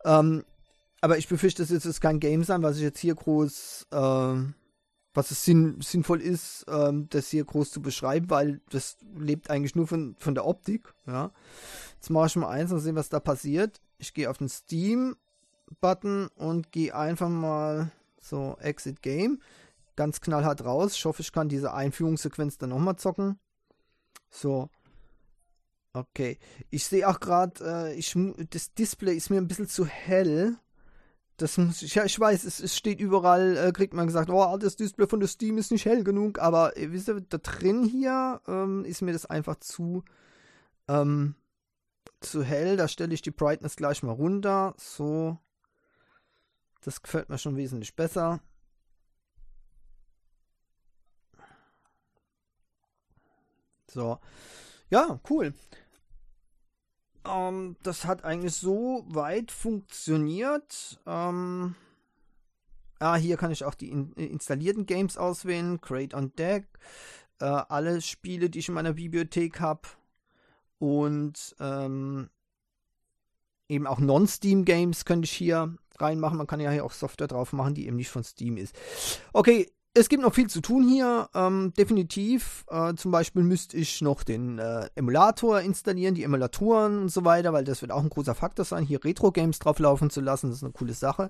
[0.03, 0.43] Ähm,
[0.99, 4.35] aber ich befürchte, das ist kein Game sein, was ich jetzt hier groß, äh,
[5.13, 9.75] was es sinn, sinnvoll ist, ähm, das hier groß zu beschreiben, weil das lebt eigentlich
[9.75, 10.91] nur von, von der Optik.
[11.05, 11.29] Ja.
[11.93, 13.79] Jetzt mache ich mal eins und sehen, was da passiert.
[13.99, 19.39] Ich gehe auf den Steam-Button und gehe einfach mal so Exit Game.
[19.95, 20.95] Ganz knallhart raus.
[20.95, 23.37] Ich hoffe, ich kann diese Einführungssequenz dann nochmal zocken.
[24.31, 24.69] So,
[25.95, 26.39] Okay.
[26.69, 30.57] Ich sehe auch gerade, äh, das Display ist mir ein bisschen zu hell.
[31.37, 34.57] Das muss ich, ja, ich weiß, es, es steht überall, äh, kriegt man gesagt, oh,
[34.57, 37.83] das Display von der Steam ist nicht hell genug, aber äh, wisst ihr, da drin
[37.85, 40.03] hier ähm, ist mir das einfach zu,
[40.89, 41.35] ähm,
[42.19, 42.75] zu hell.
[42.77, 44.75] Da stelle ich die Brightness gleich mal runter.
[44.77, 45.37] So.
[46.81, 48.41] Das gefällt mir schon wesentlich besser.
[53.87, 54.19] So.
[54.89, 55.53] Ja, cool.
[57.27, 60.99] Ähm, das hat eigentlich so weit funktioniert.
[61.05, 61.75] Ähm,
[62.99, 65.81] ah, hier kann ich auch die in, installierten Games auswählen.
[65.81, 66.67] Create on Deck.
[67.39, 69.81] Äh, alle Spiele, die ich in meiner Bibliothek habe.
[70.77, 72.29] Und ähm,
[73.67, 76.37] eben auch Non-Steam-Games könnte ich hier reinmachen.
[76.37, 78.75] Man kann ja hier auch Software drauf machen, die eben nicht von Steam ist.
[79.33, 82.65] Okay, es gibt noch viel zu tun hier, ähm, definitiv.
[82.69, 87.53] Äh, zum Beispiel müsste ich noch den äh, Emulator installieren, die Emulatoren und so weiter,
[87.53, 90.49] weil das wird auch ein großer Faktor sein, hier Retro-Games drauf laufen zu lassen.
[90.49, 91.29] Das ist eine coole Sache.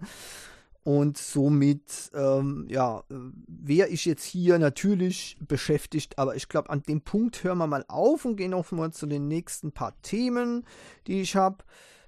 [0.83, 3.03] Und somit, ähm, ja,
[3.47, 7.85] wäre ich jetzt hier natürlich beschäftigt, aber ich glaube, an dem Punkt hören wir mal
[7.87, 10.65] auf und gehen noch mal zu den nächsten paar Themen,
[11.07, 11.63] die ich habe.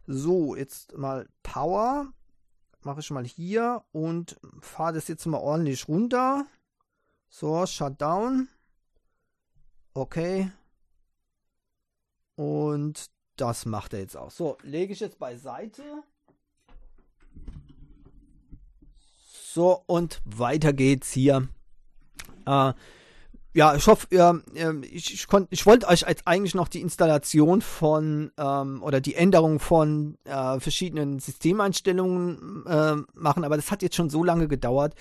[0.08, 2.14] So, jetzt mal Power
[2.88, 6.46] mache ich mal hier und fahre das jetzt mal ordentlich runter.
[7.28, 8.48] So, Shutdown.
[9.94, 10.50] Okay.
[12.36, 14.32] Und das macht er jetzt auch.
[14.32, 15.84] So, lege ich jetzt beiseite.
[19.28, 21.50] So, und weiter geht's hier.
[22.46, 22.74] Äh,
[23.58, 24.40] ja, ich hoffe, ja,
[24.84, 29.16] ich, ich, konnt, ich wollte euch als eigentlich noch die Installation von ähm, oder die
[29.16, 34.94] Änderung von äh, verschiedenen Systemeinstellungen äh, machen, aber das hat jetzt schon so lange gedauert.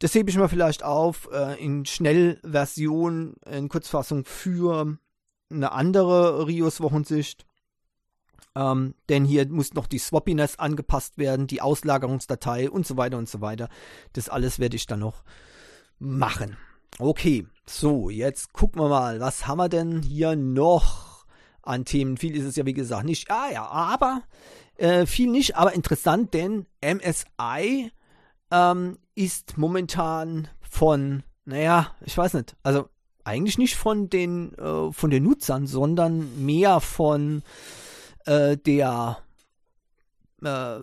[0.00, 4.98] Das hebe ich mal vielleicht auf äh, in Schnellversion, in Kurzfassung für
[5.48, 7.46] eine andere Rios-Wochensicht.
[8.56, 13.28] Ähm, denn hier muss noch die Swappiness angepasst werden, die Auslagerungsdatei und so weiter und
[13.28, 13.68] so weiter.
[14.14, 15.22] Das alles werde ich dann noch
[16.00, 16.56] machen.
[16.98, 21.26] Okay, so, jetzt gucken wir mal, was haben wir denn hier noch
[21.62, 22.16] an Themen?
[22.16, 23.30] Viel ist es ja, wie gesagt, nicht.
[23.30, 24.22] Ah ja, aber
[24.76, 27.92] äh, viel nicht, aber interessant, denn MSI
[28.50, 32.88] ähm, ist momentan von, naja, ich weiß nicht, also
[33.24, 37.42] eigentlich nicht von den, äh, von den Nutzern, sondern mehr von
[38.24, 39.18] äh, der
[40.42, 40.78] äh,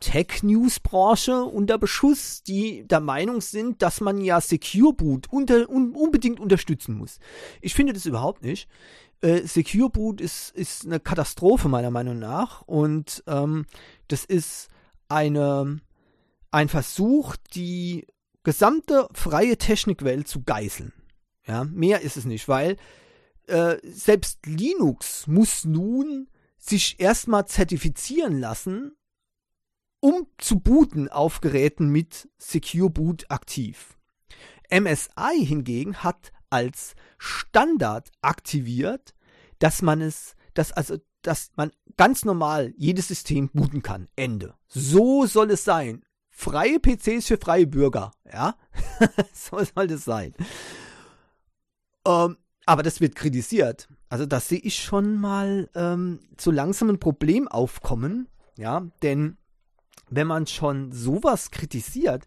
[0.00, 6.40] Tech-News-Branche unter Beschuss, die der Meinung sind, dass man ja Secure Boot unter, un, unbedingt
[6.40, 7.18] unterstützen muss.
[7.60, 8.68] Ich finde das überhaupt nicht.
[9.22, 13.64] Äh, Secure Boot ist, ist eine Katastrophe meiner Meinung nach und ähm,
[14.08, 14.68] das ist
[15.08, 15.80] eine,
[16.50, 18.06] ein Versuch, die
[18.42, 20.92] gesamte freie Technikwelt zu geißeln.
[21.46, 22.76] Ja, mehr ist es nicht, weil
[23.46, 26.28] äh, selbst Linux muss nun
[26.58, 28.95] sich erstmal zertifizieren lassen,
[30.00, 33.96] um zu booten auf Geräten mit Secure Boot aktiv.
[34.70, 39.14] MSI hingegen hat als Standard aktiviert,
[39.58, 44.08] dass man es, dass also, dass man ganz normal jedes System booten kann.
[44.16, 44.54] Ende.
[44.68, 46.02] So soll es sein.
[46.30, 48.56] Freie PCs für freie Bürger, ja?
[49.32, 50.34] so soll es sein.
[52.06, 53.88] Ähm, aber das wird kritisiert.
[54.08, 58.28] Also das sehe ich schon mal ähm, so langsam ein Problem aufkommen,
[58.58, 59.38] ja, denn
[60.08, 62.24] wenn man schon sowas kritisiert,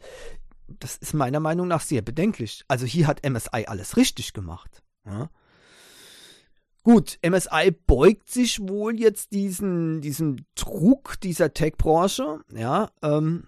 [0.68, 2.64] das ist meiner Meinung nach sehr bedenklich.
[2.68, 4.84] Also hier hat MSI alles richtig gemacht.
[5.06, 5.30] Ja.
[6.84, 13.48] Gut, MSI beugt sich wohl jetzt diesen, diesem Druck dieser Tech-Branche, ja, ähm,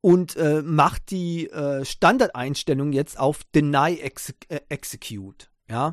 [0.00, 5.92] und äh, macht die äh, Standardeinstellung jetzt auf Deny Ex äh, Execute, ja.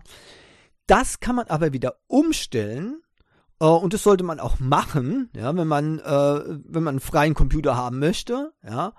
[0.88, 3.04] Das kann man aber wieder umstellen
[3.60, 7.34] äh, und das sollte man auch machen, ja, wenn man, äh, wenn man einen freien
[7.34, 8.94] Computer haben möchte, ja,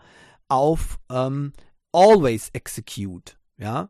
[0.49, 1.53] auf ähm,
[1.92, 3.88] Always Execute, ja,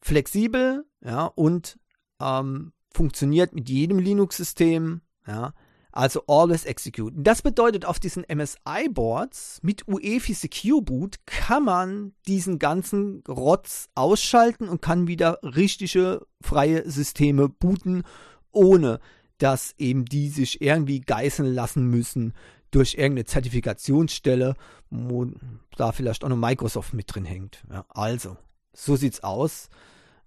[0.00, 1.78] flexibel, ja, und
[2.20, 5.54] ähm, funktioniert mit jedem Linux-System, ja,
[5.92, 7.12] also Always Execute.
[7.16, 14.68] Das bedeutet, auf diesen MSI-Boards mit UEFI Secure Boot kann man diesen ganzen Rotz ausschalten
[14.68, 18.04] und kann wieder richtige freie Systeme booten,
[18.52, 19.00] ohne
[19.42, 22.32] dass eben die sich irgendwie geißeln lassen müssen
[22.70, 24.54] durch irgendeine Zertifikationsstelle,
[24.90, 25.26] wo
[25.76, 27.64] da vielleicht auch noch Microsoft mit drin hängt.
[27.70, 28.36] Ja, also,
[28.72, 29.68] so sieht's aus.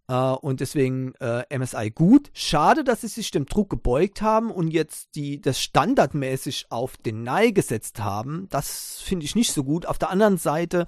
[0.08, 2.30] Uh, und deswegen äh, MSI gut.
[2.34, 7.24] Schade, dass sie sich dem Druck gebeugt haben und jetzt die, das standardmäßig auf den
[7.24, 8.46] Nei gesetzt haben.
[8.52, 9.88] Das finde ich nicht so gut.
[9.88, 10.86] Auf der anderen Seite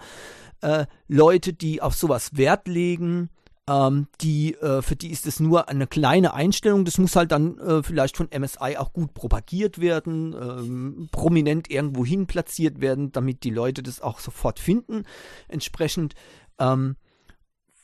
[0.64, 3.32] uh, Leute, die auf sowas Wert legen,
[3.68, 6.86] ähm, die, für die ist es nur eine kleine Einstellung.
[6.86, 12.28] Das muss halt dann vielleicht von MSI auch gut propagiert werden, ähm, prominent irgendwo hin
[12.28, 15.04] platziert werden, damit die Leute das auch sofort finden.
[15.48, 16.14] Entsprechend
[16.60, 16.96] ähm,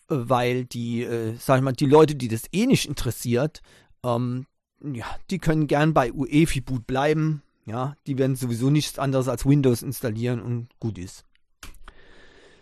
[0.08, 3.62] weil die, äh, sag ich mal, die Leute, die das eh nicht interessiert,
[4.04, 4.46] ähm,
[4.82, 7.42] ja, die können gern bei UEFI Boot bleiben.
[7.66, 11.24] Ja, die werden sowieso nichts anderes als Windows installieren und gut ist.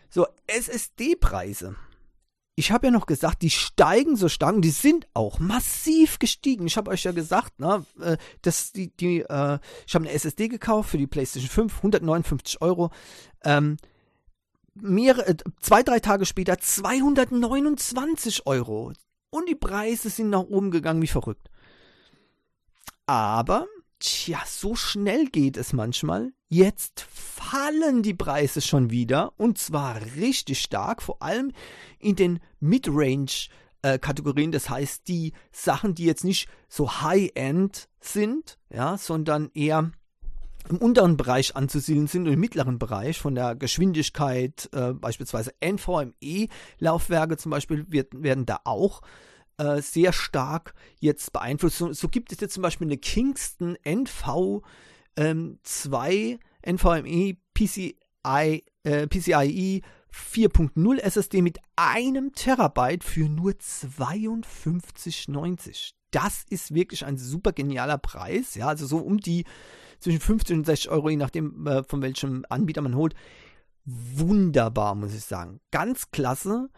[0.10, 1.76] So, SSD-Preise.
[2.56, 6.68] Ich habe ja noch gesagt, die steigen so stark die sind auch massiv gestiegen.
[6.68, 10.50] Ich habe euch ja gesagt, ne, äh, dass die, die, äh, ich habe eine SSD
[10.50, 12.92] gekauft für die PlayStation 5, 159 Euro.
[13.44, 13.78] Ähm,
[14.74, 18.92] mehrere, äh, zwei, drei Tage später 229 Euro.
[19.30, 21.50] Und die Preise sind nach oben gegangen wie verrückt.
[23.06, 23.66] Aber,
[24.02, 26.34] tja, so schnell geht es manchmal.
[26.50, 29.34] Jetzt fallen die Preise schon wieder.
[29.38, 31.54] Und zwar richtig stark, vor allem
[32.00, 33.48] in den Midrange
[33.82, 39.92] Kategorien, das heißt die Sachen, die jetzt nicht so High-End sind, ja, sondern eher
[40.70, 47.38] im unteren Bereich anzusiedeln sind und im mittleren Bereich von der Geschwindigkeit, äh, beispielsweise NVMe-Laufwerke
[47.38, 49.02] zum Beispiel, wird, werden da auch
[49.58, 51.78] äh, sehr stark jetzt beeinflusst.
[51.78, 54.62] So, so, gibt es jetzt zum Beispiel eine Kingston NV
[55.18, 59.82] ähm, 2 NVMe PCI, äh, PCIe
[60.14, 65.94] 4.0 SSD mit einem Terabyte für nur 52,90.
[66.12, 68.56] Das ist wirklich ein super genialer Preis.
[68.56, 69.46] Ja, also so um die
[70.00, 73.16] zwischen 50 und 60 Euro, je nachdem, äh, von welchem Anbieter man holt.
[73.86, 75.62] Wunderbar, muss ich sagen.
[75.72, 76.70] Ganz klasse.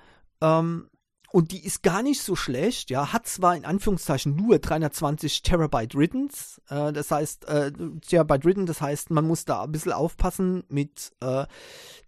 [0.41, 0.89] Ähm,
[1.33, 5.95] und die ist gar nicht so schlecht, ja, hat zwar in Anführungszeichen nur 320 Terabyte
[5.95, 7.71] Riddens, äh, das heißt, äh,
[8.07, 11.47] Terabyte Ridden, das heißt, man muss da ein bisschen aufpassen mit äh,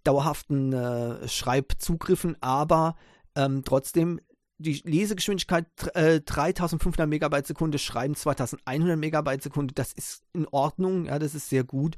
[0.04, 2.98] dauerhaften äh, Schreibzugriffen, aber
[3.36, 4.22] ähm, trotzdem
[4.60, 11.17] die Lesegeschwindigkeit äh, 3500 Megabyte Sekunde, Schreiben 2100 Megabyte Sekunde, das ist in Ordnung, ja,
[11.17, 11.96] das ist sehr gut.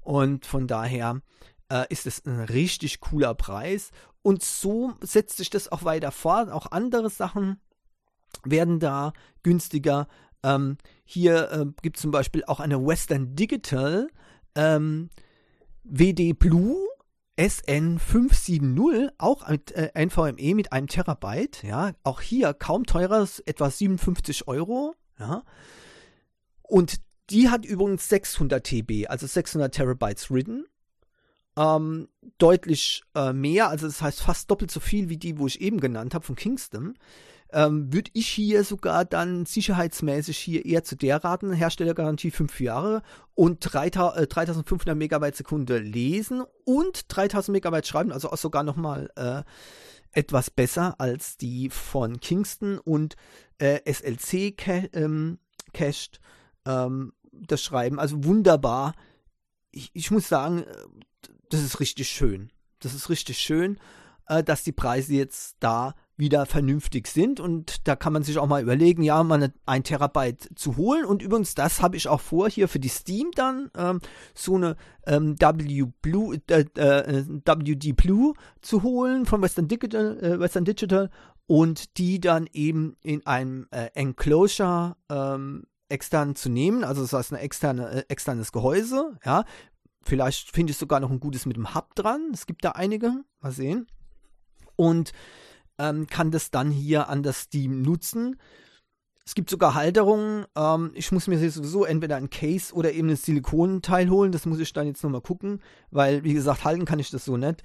[0.00, 1.20] Und von daher
[1.70, 3.90] äh, ist es ein richtig cooler Preis.
[4.26, 6.50] Und so setzt sich das auch weiter fort.
[6.50, 7.60] Auch andere Sachen
[8.44, 9.12] werden da
[9.44, 10.08] günstiger.
[10.42, 14.08] Ähm, hier äh, gibt es zum Beispiel auch eine Western Digital
[14.56, 15.10] ähm,
[15.84, 16.76] WD Blue
[17.38, 24.48] SN570, auch mit äh, NVMe mit einem Terabyte, ja, auch hier kaum teurer, etwa 57
[24.48, 25.44] Euro, ja.
[26.62, 26.96] Und
[27.30, 30.66] die hat übrigens 600 TB, also 600 Terabytes Ridden.
[31.56, 35.60] Ähm, deutlich äh, mehr, also das heißt fast doppelt so viel wie die, wo ich
[35.60, 36.98] eben genannt habe von Kingston.
[37.52, 43.02] ähm, würde ich hier sogar dann sicherheitsmäßig hier eher zu der raten, Herstellergarantie 5 Jahre
[43.34, 49.42] und 3500 äh, Megabyte Sekunde lesen und 3000 Megabyte schreiben, also auch sogar nochmal äh,
[50.12, 53.16] etwas besser als die von Kingston und
[53.58, 55.38] äh, SLC ca ähm,
[55.72, 56.20] cached
[56.66, 57.98] ähm, das Schreiben.
[57.98, 58.94] Also wunderbar.
[59.70, 60.74] Ich, ich muss sagen, äh,
[61.50, 62.50] das ist richtig schön.
[62.80, 63.78] Das ist richtig schön,
[64.28, 67.40] äh, dass die Preise jetzt da wieder vernünftig sind.
[67.40, 71.04] Und da kann man sich auch mal überlegen, ja, mal ein Terabyte zu holen.
[71.04, 74.00] Und übrigens, das habe ich auch vor, hier für die Steam dann ähm,
[74.34, 74.76] so eine
[75.06, 81.10] ähm, w Blue, äh, äh, WD Blue zu holen von Western Digital, äh, Western Digital
[81.46, 87.32] und die dann eben in einem äh, Enclosure ähm, extern zu nehmen, also das heißt
[87.32, 89.44] ein externe, äh, externes Gehäuse, ja,
[90.06, 93.12] vielleicht finde ich sogar noch ein gutes mit dem Hub dran, es gibt da einige,
[93.40, 93.86] mal sehen
[94.76, 95.12] und
[95.78, 98.36] ähm, kann das dann hier an das Steam nutzen.
[99.24, 100.46] Es gibt sogar Halterungen.
[100.56, 104.30] Ähm, ich muss mir sowieso entweder ein Case oder eben ein Silikonteil holen.
[104.30, 107.36] Das muss ich dann jetzt nochmal gucken, weil, wie gesagt, halten kann ich das so
[107.36, 107.62] nicht.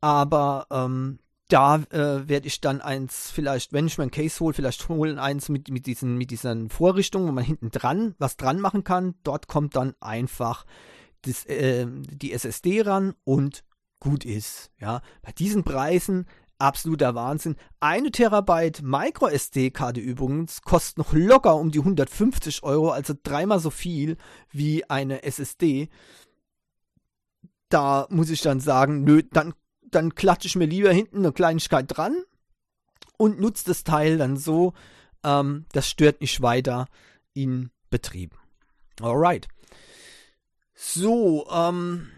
[0.00, 1.18] Aber ähm,
[1.48, 5.18] da äh, werde ich dann eins vielleicht, wenn ich mir ein Case hole, vielleicht holen
[5.18, 9.14] eins mit, mit, diesen, mit diesen Vorrichtungen, wo man hinten dran was dran machen kann.
[9.24, 10.64] Dort kommt dann einfach
[11.22, 13.64] das, äh, die SSD ran und
[14.00, 14.70] gut ist.
[14.80, 16.26] Ja, bei diesen Preisen
[16.62, 17.56] absoluter Wahnsinn.
[17.80, 23.70] Eine Terabyte Micro SD-Karte übrigens kostet noch locker um die 150 Euro, also dreimal so
[23.70, 24.16] viel
[24.50, 25.88] wie eine SSD.
[27.68, 31.86] Da muss ich dann sagen, nö, dann, dann klatsche ich mir lieber hinten eine Kleinigkeit
[31.88, 32.16] dran
[33.18, 34.72] und nutze das Teil dann so.
[35.24, 36.86] Ähm, das stört nicht weiter
[37.34, 38.38] in Betrieb.
[39.00, 39.48] Alright.
[40.84, 42.08] So, ähm,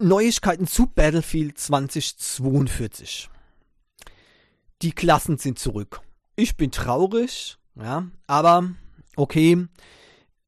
[0.00, 3.30] Neuigkeiten zu Battlefield 2042.
[4.82, 6.00] Die Klassen sind zurück.
[6.34, 8.68] Ich bin traurig, ja, aber
[9.14, 9.64] okay.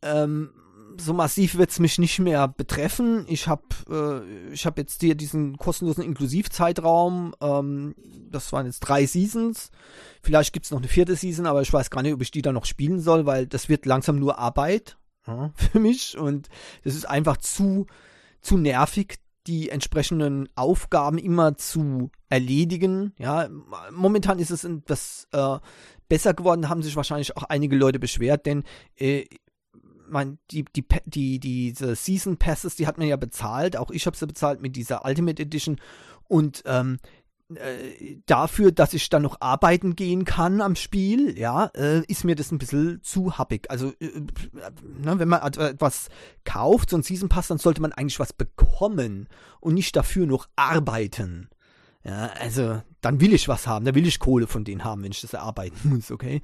[0.02, 0.50] Ähm,
[0.98, 3.26] so massiv wird es mich nicht mehr betreffen.
[3.28, 7.34] Ich habe äh, ich hab jetzt hier diesen kostenlosen Inklusivzeitraum.
[7.40, 7.94] Ähm,
[8.28, 9.70] das waren jetzt drei Seasons.
[10.20, 12.42] Vielleicht gibt es noch eine vierte Season, aber ich weiß gar nicht, ob ich die
[12.42, 16.16] da noch spielen soll, weil das wird langsam nur Arbeit ja, für mich.
[16.16, 16.48] Und
[16.84, 17.86] das ist einfach zu
[18.46, 23.12] zu nervig, die entsprechenden Aufgaben immer zu erledigen.
[23.18, 23.48] Ja,
[23.92, 25.58] momentan ist es etwas äh,
[26.08, 28.64] besser geworden, haben sich wahrscheinlich auch einige Leute beschwert, denn
[28.96, 29.24] äh,
[30.08, 34.16] mein, die, die, die, diese Season Passes, die hat man ja bezahlt, auch ich habe
[34.16, 35.80] sie bezahlt mit dieser Ultimate Edition.
[36.28, 36.98] Und ähm,
[37.54, 42.34] äh, dafür, dass ich dann noch arbeiten gehen kann am Spiel, ja, äh, ist mir
[42.34, 43.70] das ein bisschen zu happig.
[43.70, 44.20] Also, äh,
[44.82, 46.08] ne, wenn man etwas
[46.44, 49.28] kauft, so ein Season Pass, dann sollte man eigentlich was bekommen
[49.60, 51.48] und nicht dafür noch arbeiten.
[52.02, 55.12] Ja, also, dann will ich was haben, da will ich Kohle von denen haben, wenn
[55.12, 56.42] ich das erarbeiten muss, okay?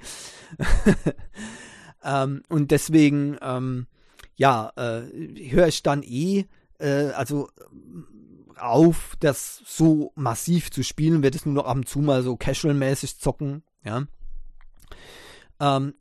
[2.03, 3.87] ähm, und deswegen, ähm,
[4.35, 5.01] ja, äh,
[5.49, 6.45] höre ich dann eh,
[6.79, 7.49] äh, also
[8.57, 12.35] auf, das so massiv zu spielen, werde es nur noch ab und zu mal so
[12.35, 14.03] casual-mäßig zocken, ja.
[15.59, 15.93] Ähm,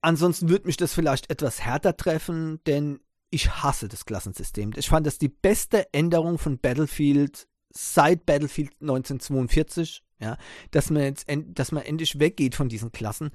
[0.00, 3.00] ansonsten würde mich das vielleicht etwas härter treffen, denn
[3.30, 4.72] ich hasse das Klassensystem.
[4.76, 10.36] Ich fand das die beste Änderung von Battlefield seit Battlefield 1942, ja,
[10.70, 13.30] dass man jetzt, dass man endlich weggeht von diesen Klassen.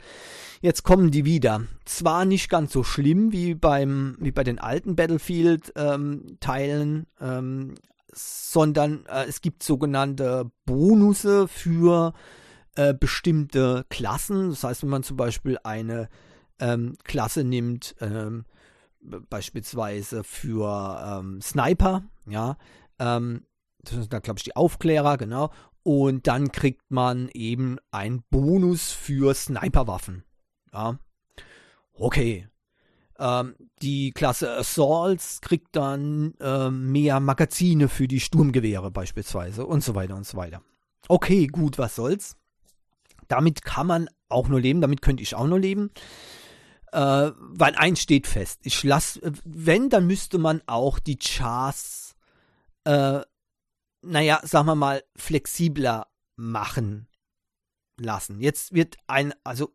[0.61, 1.63] Jetzt kommen die wieder.
[1.86, 7.76] Zwar nicht ganz so schlimm wie beim, wie bei den alten Battlefield-Teilen, ähm, ähm,
[8.16, 12.14] sondern äh, es gibt sogenannte Bonusse für
[12.76, 14.49] äh, bestimmte Klassen.
[14.49, 16.09] Das heißt, wenn man zum Beispiel eine
[16.59, 18.45] ähm, Klasse nimmt, ähm,
[19.30, 22.57] beispielsweise für ähm, Sniper, ja,
[22.99, 23.45] ähm,
[23.80, 25.51] das sind da glaube ich die Aufklärer, genau,
[25.84, 30.24] und dann kriegt man eben einen Bonus für Sniperwaffen,
[30.72, 30.97] ja.
[31.93, 32.47] Okay,
[33.24, 39.95] ähm, die Klasse Assaults kriegt dann äh, mehr Magazine für die Sturmgewehre beispielsweise und so
[39.95, 40.61] weiter und so weiter.
[41.07, 42.36] Okay, gut, was soll's.
[43.30, 45.91] Damit kann man auch nur leben, damit könnte ich auch nur leben.
[46.91, 48.59] Äh, weil eins steht fest.
[48.63, 52.15] Ich lasse, wenn, dann müsste man auch die Chars,
[52.84, 53.21] äh,
[54.01, 57.07] naja, sagen wir mal, flexibler machen
[57.97, 58.41] lassen.
[58.41, 59.74] Jetzt wird ein, also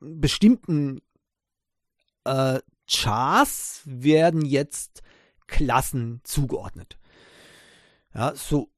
[0.00, 1.00] bestimmten
[2.26, 5.02] äh, Chars werden jetzt
[5.46, 6.98] Klassen zugeordnet.
[8.14, 8.70] Ja, so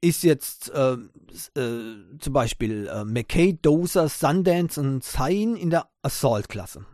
[0.00, 0.96] ist jetzt äh,
[1.56, 6.86] äh, zum Beispiel äh, McKay, Dozer, Sundance und Cyan in der Assault-Klasse.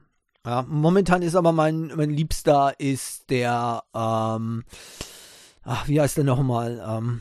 [0.45, 4.65] Ja, momentan ist aber mein, mein Liebster ist der, ähm,
[5.63, 6.85] ach, wie heißt der nochmal?
[6.87, 7.21] Ähm,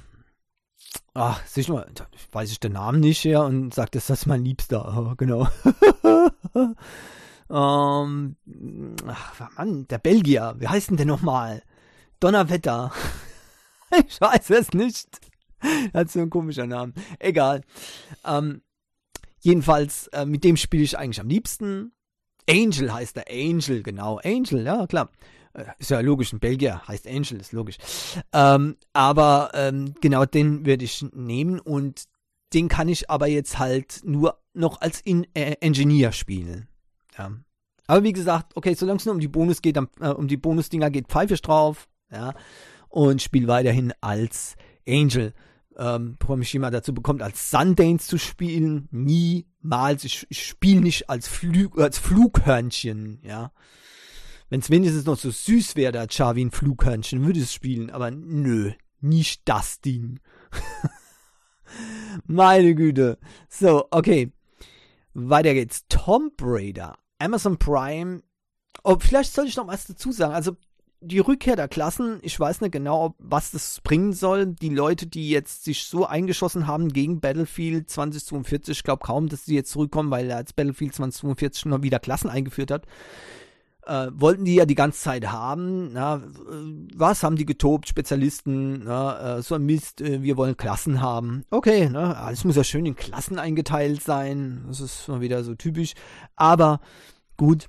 [1.14, 1.92] ach, sicher mal,
[2.32, 5.48] weiß ich den Namen nicht, ja, und sagt, das ist mein Liebster, genau.
[7.50, 8.36] Ähm,
[9.08, 11.62] ach, Mann, der Belgier, wie heißt denn der nochmal?
[12.20, 12.92] Donnerwetter.
[14.08, 15.20] ich weiß es nicht.
[15.94, 16.94] Hat so ein komischer Name.
[17.20, 17.62] Egal.
[18.26, 18.62] Ähm,
[19.40, 21.94] jedenfalls, äh, mit dem spiele ich eigentlich am liebsten.
[22.50, 23.26] Angel heißt der.
[23.30, 24.20] Angel, genau.
[24.24, 25.10] Angel, ja, klar.
[25.54, 27.78] Äh, ist ja logisch, ein Belgier heißt Angel, ist logisch.
[28.34, 32.06] Ähm, aber ähm, genau den würde ich nehmen und
[32.54, 36.68] den kann ich aber jetzt halt nur noch als In äh, Engineer spielen.
[37.18, 37.32] Ja.
[37.88, 40.38] Aber wie gesagt, okay, solange es nur um die Bonus geht, dann, äh, um die
[40.38, 42.34] Bonusdinger geht, pfeife ich drauf, ja,
[42.90, 44.56] und spiele weiterhin als
[44.88, 45.34] Angel.
[45.78, 50.06] Ähm, bevor mich jemand dazu bekommt, als Sundance zu spielen, niemals.
[50.06, 53.52] Ich, ich spiele nicht als, Flug, als Flughörnchen, ja.
[54.50, 57.90] Wenn es wenigstens noch so süß wäre, der Char wie ein Flughörnchen, würde es spielen,
[57.90, 60.20] aber nö, nicht das Ding.
[62.26, 63.18] Meine Güte.
[63.50, 64.32] So, okay.
[65.14, 65.86] Weiter geht's.
[65.90, 66.98] Tomb Raider.
[67.20, 68.22] Amazon Prime.
[68.84, 70.34] Oh, vielleicht sollte ich noch was dazu sagen.
[70.34, 70.56] Also,
[71.02, 74.48] die Rückkehr der Klassen, ich weiß nicht genau, was das bringen soll.
[74.48, 79.46] Die Leute, die jetzt sich so eingeschossen haben gegen Battlefield 2042, ich glaube kaum, dass
[79.46, 82.88] sie jetzt zurückkommen, weil er als Battlefield 2042 noch wieder Klassen eingeführt hat
[83.86, 85.94] äh, wollten die ja die ganze Zeit haben.
[85.94, 86.22] Na,
[86.96, 88.84] was haben die getobt, Spezialisten?
[88.86, 91.44] Na, äh, so ein Mist, äh, wir wollen Klassen haben.
[91.50, 94.66] Okay, ne, alles muss ja schön in Klassen eingeteilt sein.
[94.68, 95.94] Das ist mal wieder so typisch.
[96.36, 96.80] Aber
[97.38, 97.68] gut,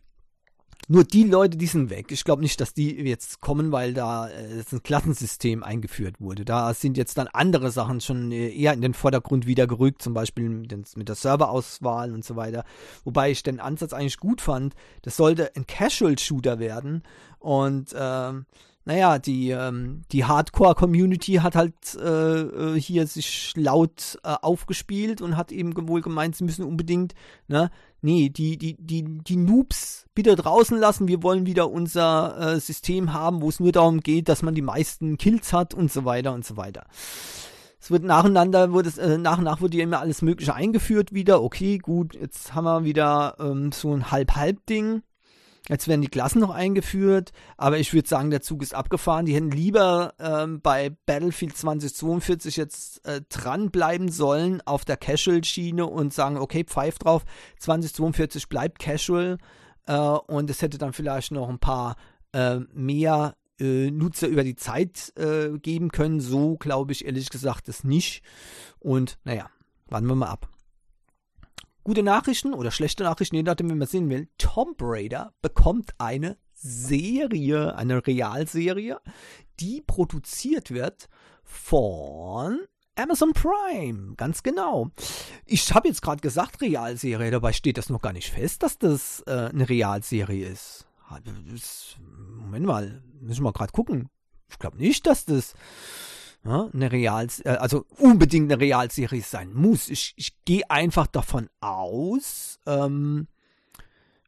[0.89, 2.13] nur die Leute, die sind weg.
[2.13, 6.45] Ich glaube nicht, dass die jetzt kommen, weil da äh, ein Klassensystem eingeführt wurde.
[6.45, 10.15] Da sind jetzt dann andere Sachen schon äh, eher in den Vordergrund wieder gerückt, zum
[10.15, 12.65] Beispiel mit, der Serverauswahl und so weiter.
[13.05, 14.75] Wobei ich den Ansatz eigentlich gut fand.
[15.03, 17.03] Das sollte ein Casual-Shooter werden
[17.41, 18.47] und ähm,
[18.87, 25.37] naja, die, ähm, die Hardcore-Community hat halt äh, äh, hier sich laut äh, aufgespielt und
[25.37, 27.15] hat eben wohl gemeint, sie müssen unbedingt,
[27.49, 27.73] ne,
[28.07, 33.13] nee, die, die, die, die Noobs bitte draußen lassen, wir wollen wieder unser äh, System
[33.13, 36.33] haben, wo es nur darum geht, dass man die meisten Kills hat und so weiter
[36.33, 36.85] und so weiter.
[37.81, 41.13] Es wird nacheinander, wurde es, äh, nach und nach wurde ja immer alles Mögliche eingeführt
[41.13, 41.43] wieder.
[41.43, 45.03] Okay, gut, jetzt haben wir wieder ähm, so ein Halb-Halb-Ding.
[45.69, 49.27] Jetzt werden die Klassen noch eingeführt, aber ich würde sagen, der Zug ist abgefahren.
[49.27, 56.15] Die hätten lieber ähm, bei Battlefield 2042 jetzt äh, dranbleiben sollen auf der Casual-Schiene und
[56.15, 57.25] sagen, okay, pfeif drauf,
[57.59, 59.39] 2042 bleibt Casual
[59.87, 61.97] äh, und es hätte dann vielleicht noch ein paar
[62.33, 66.21] äh, mehr äh, Nutzer über die Zeit äh, geben können.
[66.21, 68.23] So glaube ich ehrlich gesagt es nicht.
[68.79, 69.51] Und naja,
[69.89, 70.49] warten wir mal ab
[71.87, 74.29] gute Nachrichten oder schlechte Nachrichten, je nachdem, wie man sehen will.
[74.39, 78.99] Tomb Raider bekommt eine Serie, eine Realserie,
[79.61, 81.09] die produziert wird
[81.45, 82.59] von
[82.97, 84.91] Amazon Prime, ganz genau.
[85.45, 89.23] Ich habe jetzt gerade gesagt Realserie, dabei steht das noch gar nicht fest, dass das
[89.29, 90.89] äh, eine Realserie ist.
[92.01, 94.09] Moment mal, müssen wir mal gerade gucken.
[94.51, 95.55] Ich glaube nicht, dass das
[96.47, 99.89] ja, eine Real, äh, also unbedingt eine Realserie sein muss.
[99.89, 103.27] Ich, ich gehe einfach davon aus, ähm,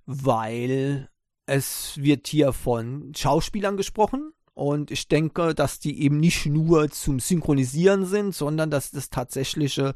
[0.07, 1.09] weil
[1.47, 7.21] es wird hier von Schauspielern gesprochen und ich denke, dass die eben nicht nur zum
[7.21, 9.95] Synchronisieren sind, sondern dass das tatsächliche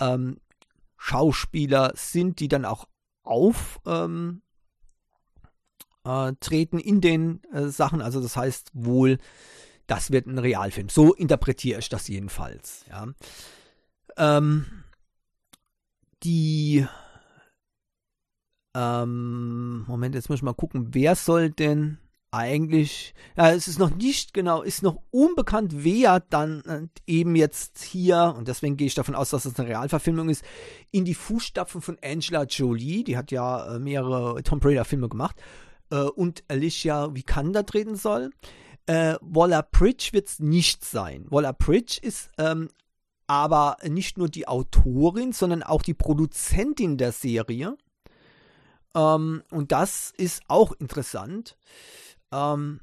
[0.00, 0.40] ähm,
[0.96, 2.88] Schauspieler sind, die dann auch
[3.22, 4.42] auftreten
[6.06, 8.02] ähm, äh, in den äh, Sachen.
[8.02, 9.18] Also das heißt wohl
[9.86, 10.88] das wird ein Realfilm.
[10.88, 12.84] So interpretiere ich das jedenfalls.
[12.88, 13.08] Ja.
[14.16, 14.66] Ähm,
[16.22, 16.86] die
[18.74, 21.98] ähm, Moment, jetzt muss ich mal gucken, wer soll denn
[22.32, 27.84] eigentlich, ja, es ist noch nicht genau, ist noch unbekannt, wer dann äh, eben jetzt
[27.84, 30.44] hier, und deswegen gehe ich davon aus, dass es das eine Realverfilmung ist,
[30.90, 35.36] in die Fußstapfen von Angela Jolie, die hat ja äh, mehrere Tom Raider Filme gemacht,
[35.90, 38.30] äh, und Alicia Vikander treten soll.
[38.86, 41.26] Äh, Waller Bridge wird es nicht sein.
[41.30, 42.68] Waller Bridge ist ähm,
[43.26, 47.76] aber nicht nur die Autorin, sondern auch die Produzentin der Serie.
[48.94, 51.56] Ähm, und das ist auch interessant.
[52.32, 52.80] Ähm,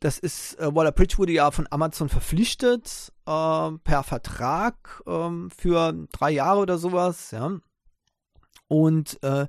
[0.00, 6.06] das ist, äh, Waller Bridge wurde ja von Amazon verpflichtet äh, per Vertrag äh, für
[6.12, 7.58] drei Jahre oder sowas, ja.
[8.68, 9.46] Und äh,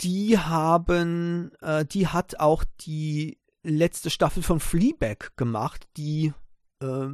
[0.00, 6.32] die haben, äh, die hat auch die letzte Staffel von Fleabag gemacht, die
[6.80, 7.08] äh,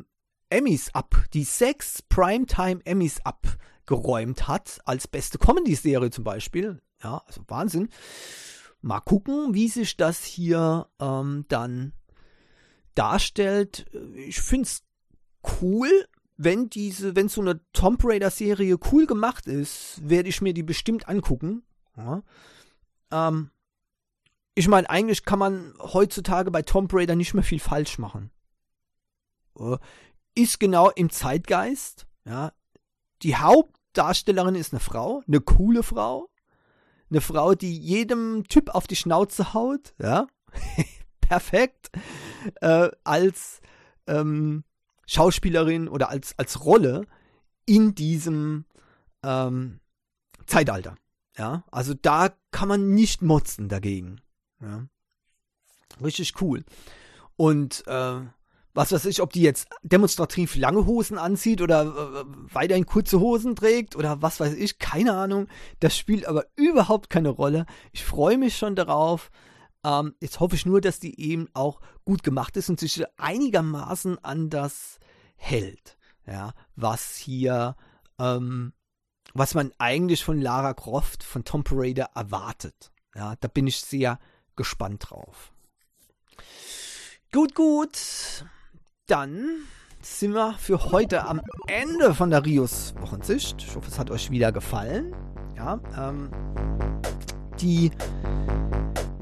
[0.50, 6.82] Emmys ab, die sechs Primetime Emmys abgeräumt hat, als beste Comedy-Serie zum Beispiel.
[7.02, 7.88] Ja, also Wahnsinn.
[8.82, 11.92] Mal gucken, wie sich das hier ähm, dann
[12.94, 13.86] darstellt.
[14.14, 14.82] Ich finde es
[15.60, 15.90] cool,
[16.36, 20.62] wenn diese, wenn so eine Tomb Raider Serie cool gemacht ist, werde ich mir die
[20.62, 21.62] bestimmt angucken.
[21.96, 22.22] Ja.
[23.12, 23.50] Ähm,
[24.54, 28.30] ich meine, eigentlich kann man heutzutage bei Tomb Raider nicht mehr viel falsch machen.
[29.58, 29.76] Äh,
[30.34, 32.06] ist genau im Zeitgeist.
[32.24, 32.52] Ja.
[33.22, 36.28] Die Hauptdarstellerin ist eine Frau, eine coole Frau.
[37.10, 39.94] Eine Frau, die jedem Typ auf die Schnauze haut.
[39.98, 40.26] Ja.
[41.20, 41.90] Perfekt.
[42.60, 43.60] Äh, als
[44.06, 44.64] ähm,
[45.06, 47.06] Schauspielerin oder als, als Rolle
[47.66, 48.64] in diesem
[49.22, 49.80] ähm,
[50.46, 50.96] Zeitalter.
[51.36, 54.20] Ja, also da kann man nicht motzen dagegen.
[54.60, 54.86] Ja.
[56.02, 56.64] Richtig cool.
[57.36, 58.20] Und äh,
[58.72, 63.56] was weiß ich, ob die jetzt demonstrativ lange Hosen anzieht oder äh, weiterhin kurze Hosen
[63.56, 65.48] trägt oder was weiß ich, keine Ahnung.
[65.80, 67.66] Das spielt aber überhaupt keine Rolle.
[67.92, 69.30] Ich freue mich schon darauf.
[69.84, 74.22] Ähm, jetzt hoffe ich nur, dass die eben auch gut gemacht ist und sich einigermaßen
[74.24, 74.98] an das
[75.36, 75.96] hält.
[76.26, 77.76] Ja, was hier,
[78.18, 78.72] ähm,
[79.34, 82.92] was man eigentlich von Lara Croft, von Tom Raider erwartet.
[83.16, 84.20] Ja, da bin ich sehr
[84.56, 85.52] gespannt drauf.
[87.32, 88.44] Gut, gut.
[89.06, 89.64] Dann
[90.02, 93.56] sind wir für heute am Ende von der Rios Wochensicht.
[93.58, 95.14] Ich hoffe, es hat euch wieder gefallen.
[95.56, 96.30] Ja, ähm,
[97.60, 97.90] die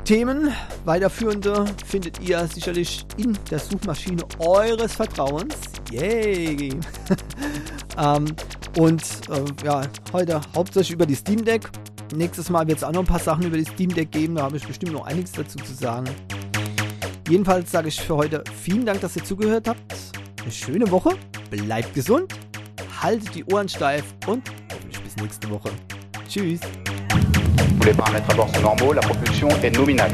[0.05, 0.55] Themen,
[0.85, 5.55] weiterführende, findet ihr sicherlich in der Suchmaschine eures Vertrauens.
[5.91, 6.71] Yay!
[7.99, 8.35] ähm,
[8.79, 11.69] und äh, ja, heute hauptsächlich über die Steam Deck.
[12.15, 14.37] Nächstes Mal wird es auch noch ein paar Sachen über die Steam Deck geben.
[14.37, 16.09] Da habe ich bestimmt noch einiges dazu zu sagen.
[17.29, 19.81] Jedenfalls sage ich für heute vielen Dank, dass ihr zugehört habt.
[20.43, 21.11] Eine schöne Woche.
[21.51, 22.33] Bleibt gesund.
[23.03, 25.71] Haltet die Ohren steif und hoffentlich bis nächste Woche.
[26.29, 26.61] Tschüss.
[27.85, 30.13] Les paramètres à bord sont normaux, la propulsion est nominale.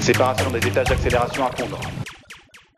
[0.00, 1.78] Séparation des étages d'accélération à fondre.